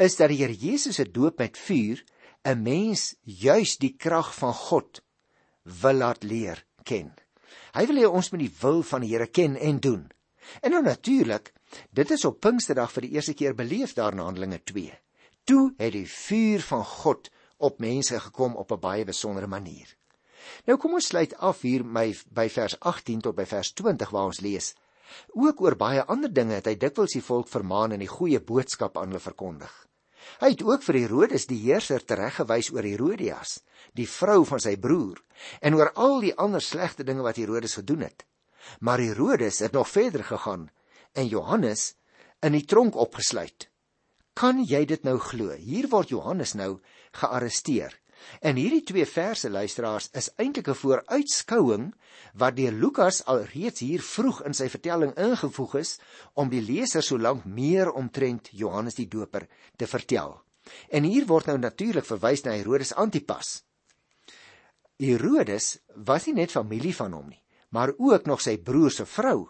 is 0.00 0.16
dat 0.18 0.30
die 0.30 0.40
Here 0.42 0.54
Jesus 0.54 1.00
se 1.00 1.08
doop 1.10 1.40
met 1.42 1.58
vuur 1.58 2.02
'n 2.48 2.62
mens 2.62 3.14
juis 3.20 3.76
die 3.76 3.96
krag 3.96 4.34
van 4.34 4.54
God 4.54 5.02
wil 5.62 5.94
laat 5.94 6.22
leer 6.22 6.64
ken. 6.84 7.12
Hy 7.76 7.84
wil 7.86 8.00
hê 8.00 8.06
ons 8.08 8.30
moet 8.32 8.40
die 8.40 8.56
wil 8.60 8.82
van 8.82 9.04
die 9.04 9.10
Here 9.12 9.26
ken 9.26 9.56
en 9.56 9.80
doen. 9.80 10.08
En 10.64 10.70
nou 10.70 10.82
natuurlik, 10.82 11.52
dit 11.92 12.10
is 12.10 12.24
op 12.24 12.40
Pinksterdag 12.40 12.92
vir 12.92 13.06
die 13.06 13.12
eerste 13.18 13.34
keer 13.34 13.54
beleef 13.54 13.92
daar 13.94 14.16
in 14.16 14.24
Handelinge 14.24 14.62
2. 14.64 14.92
Toe 15.44 15.74
het 15.76 15.92
die 15.92 16.08
vuur 16.08 16.64
van 16.64 16.84
God 16.84 17.30
op 17.58 17.78
mense 17.78 18.20
gekom 18.20 18.56
op 18.56 18.72
'n 18.72 18.80
baie 18.80 19.04
besondere 19.04 19.46
manier. 19.46 19.96
Nou 20.64 20.78
kom 20.78 20.94
ons 20.94 21.06
sluit 21.06 21.36
af 21.36 21.60
hier 21.60 21.84
by, 21.84 22.16
by 22.32 22.48
vers 22.48 22.80
18 22.80 23.20
tot 23.20 23.34
by 23.34 23.44
vers 23.44 23.72
20 23.72 24.10
waar 24.10 24.24
ons 24.24 24.40
lees: 24.40 24.74
Ook 25.28 25.60
oor 25.60 25.76
baie 25.76 26.04
ander 26.04 26.32
dinge 26.32 26.54
het 26.54 26.66
hy 26.66 26.76
dikwels 26.76 27.12
die 27.12 27.22
volk 27.22 27.48
vermaan 27.48 27.92
en 27.92 27.98
die 27.98 28.08
goeie 28.08 28.40
boodskap 28.40 28.96
aan 28.96 29.08
hulle 29.08 29.20
verkondig. 29.20 29.89
Hy 30.40 30.52
het 30.54 30.62
ook 30.62 30.84
vir 30.86 30.98
Herodes 31.02 31.46
die 31.50 31.58
heerser 31.64 32.04
tereggewys 32.04 32.70
oor 32.72 32.86
Herodias, 32.86 33.58
die 33.98 34.08
vrou 34.08 34.44
van 34.48 34.62
sy 34.62 34.76
broer, 34.80 35.18
en 35.60 35.74
oor 35.74 35.92
al 35.94 36.20
die 36.24 36.34
ander 36.36 36.62
slegte 36.62 37.04
dinge 37.04 37.26
wat 37.26 37.40
Herodes 37.40 37.76
gedoen 37.80 38.06
het. 38.06 38.24
Maar 38.80 39.02
Herodes 39.02 39.58
het 39.64 39.72
nog 39.72 39.88
verder 39.88 40.24
gegaan 40.24 40.68
en 41.12 41.26
Johannes 41.26 41.94
in 42.40 42.54
die 42.56 42.64
tronk 42.64 42.96
opgesluit. 42.96 43.68
Kan 44.34 44.62
jy 44.64 44.84
dit 44.86 45.02
nou 45.04 45.18
glo? 45.18 45.52
Hier 45.58 45.88
word 45.90 46.12
Johannes 46.14 46.54
nou 46.54 46.78
gearresteer 47.12 47.99
En 48.40 48.56
hierdie 48.56 48.82
twee 48.86 49.06
verse 49.06 49.50
luisteraars 49.50 50.08
is 50.16 50.30
eintlik 50.36 50.68
'n 50.68 50.80
vooruitskouing 50.82 51.94
wat 52.34 52.56
deur 52.56 52.72
Lukas 52.72 53.24
al 53.24 53.42
reeds 53.54 53.80
hier 53.80 54.02
vroeg 54.02 54.42
in 54.42 54.54
sy 54.54 54.68
vertelling 54.68 55.14
ingevoeg 55.14 55.74
is 55.74 55.98
om 56.34 56.48
die 56.48 56.62
leser 56.62 57.02
solank 57.02 57.44
meer 57.44 57.92
omtrent 57.92 58.48
Johannes 58.52 58.94
die 58.94 59.08
Doper 59.08 59.48
te 59.76 59.86
vertel. 59.86 60.40
En 60.88 61.02
hier 61.04 61.26
word 61.26 61.46
nou 61.46 61.58
natuurlik 61.58 62.04
verwys 62.04 62.42
na 62.44 62.50
Herodes 62.50 62.94
Antipas. 62.94 63.62
Herodes 64.96 65.78
was 65.94 66.26
nie 66.26 66.34
net 66.34 66.50
familie 66.50 66.94
van 66.94 67.12
hom 67.12 67.28
nie, 67.28 67.42
maar 67.68 67.92
ook 67.96 68.26
nog 68.26 68.40
sy 68.40 68.58
broer 68.58 68.90
se 68.90 69.06
vrou. 69.06 69.48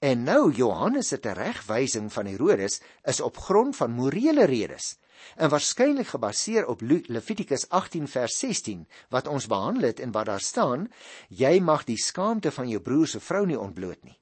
En 0.00 0.24
nou 0.24 0.52
Johannes 0.52 1.08
se 1.08 1.18
teregwysing 1.20 2.12
van 2.12 2.26
Herodes 2.26 2.80
is 3.04 3.20
op 3.20 3.36
grond 3.36 3.76
van 3.76 3.90
morele 3.90 4.44
redes 4.44 4.96
en 5.36 5.50
waarskynlik 5.50 6.06
gebaseer 6.06 6.66
op 6.66 6.80
Levitikus 6.82 7.68
18 7.68 8.08
vers 8.08 8.38
16 8.38 8.86
wat 9.08 9.28
ons 9.28 9.46
behandel 9.46 9.82
het 9.82 10.00
en 10.00 10.12
wat 10.12 10.26
daar 10.26 10.40
staan 10.40 10.88
jy 11.28 11.58
mag 11.60 11.84
die 11.84 11.98
skaamte 11.98 12.50
van 12.50 12.68
jou 12.68 12.80
broer 12.80 13.06
se 13.06 13.20
vrou 13.20 13.46
nie 13.46 13.58
ontbloot 13.58 14.02
nie. 14.04 14.18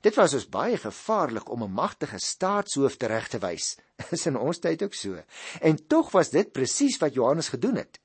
Dit 0.00 0.14
was 0.14 0.30
dus 0.30 0.48
baie 0.48 0.76
gevaarlik 0.78 1.50
om 1.50 1.62
'n 1.62 1.72
magtige 1.72 2.18
staatshoof 2.18 2.96
reg 2.98 3.28
te 3.28 3.38
wys 3.38 3.76
is 4.16 4.26
in 4.26 4.36
ons 4.36 4.58
tyd 4.58 4.82
ook 4.82 4.94
so. 4.94 5.22
En 5.60 5.86
tog 5.86 6.10
was 6.10 6.30
dit 6.30 6.52
presies 6.52 6.98
wat 6.98 7.14
Johannes 7.14 7.48
gedoen 7.48 7.76
het. 7.76 8.00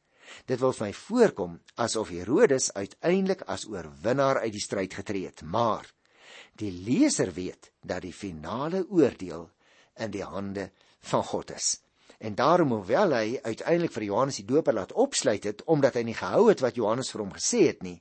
Dit 0.45 0.59
wil 0.59 0.73
my 0.79 0.93
voorkom 0.93 1.61
asof 1.75 2.09
Herodes 2.09 2.73
uiteindelik 2.73 3.41
as 3.41 3.67
oorwinnaar 3.67 4.39
uit 4.39 4.51
die 4.51 4.61
stryd 4.61 4.93
getree 4.93 5.25
het. 5.25 5.41
Maar 5.41 5.91
die 6.55 6.71
leser 6.71 7.33
weet 7.33 7.71
dat 7.81 8.01
die 8.01 8.13
finale 8.13 8.85
oordeel 8.89 9.49
in 9.95 10.11
die 10.11 10.23
hande 10.23 10.71
van 10.99 11.23
God 11.23 11.51
is 11.51 11.84
En 12.25 12.33
daarom 12.35 12.71
hoewel 12.73 13.13
hy 13.13 13.37
uiteindelik 13.43 13.93
vir 13.93 14.07
Johannes 14.07 14.39
die 14.41 14.47
Doper 14.49 14.73
laat 14.73 14.95
opsluit 14.97 15.43
het 15.45 15.61
omdat 15.69 15.99
hy 15.99 16.07
nie 16.07 16.17
gehou 16.17 16.47
het 16.49 16.63
wat 16.63 16.79
Johannes 16.79 17.11
vir 17.13 17.21
hom 17.21 17.35
gesê 17.35 17.67
het 17.67 17.85
nie, 17.85 17.99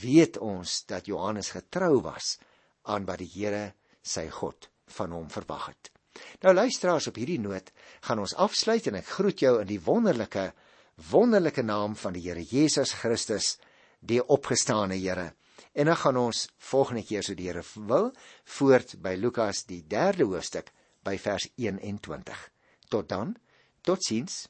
weet 0.00 0.38
ons 0.38 0.84
dat 0.86 1.10
Johannes 1.10 1.50
getrou 1.56 1.98
was 2.04 2.36
aan 2.86 3.08
wat 3.08 3.24
die 3.24 3.30
Here 3.32 3.72
sy 4.06 4.28
God 4.30 4.70
van 4.94 5.12
hom 5.16 5.26
verwag 5.32 5.66
het. 5.72 5.90
Nou 6.46 6.54
luisteraars 6.54 7.10
op 7.10 7.18
hierdie 7.18 7.40
noot 7.42 7.74
gaan 8.06 8.22
ons 8.22 8.36
afsluit 8.46 8.86
en 8.86 9.00
ek 9.02 9.10
groet 9.18 9.42
jou 9.42 9.56
in 9.60 9.68
die 9.74 9.82
wonderlike 9.82 10.52
wonderlike 11.10 11.66
naam 11.66 11.98
van 11.98 12.14
die 12.14 12.22
Here 12.28 12.46
Jesus 12.46 12.94
Christus, 13.02 13.56
die 14.00 14.22
opgestane 14.22 14.96
Here. 15.02 15.32
En 15.74 15.90
dan 15.90 15.98
gaan 15.98 16.16
ons 16.16 16.46
volgende 16.70 17.02
keer 17.04 17.26
so 17.26 17.34
die 17.34 17.50
Here 17.50 17.66
wil 17.74 18.12
voort 18.58 18.96
by 19.02 19.18
Lukas 19.18 19.66
die 19.66 19.82
3de 19.82 20.30
hoofstuk 20.30 20.70
by 21.04 21.18
vers 21.18 21.50
21. 21.58 22.55
Tot 22.88 23.08
dan. 23.08 23.36
Totsiens. 23.82 24.46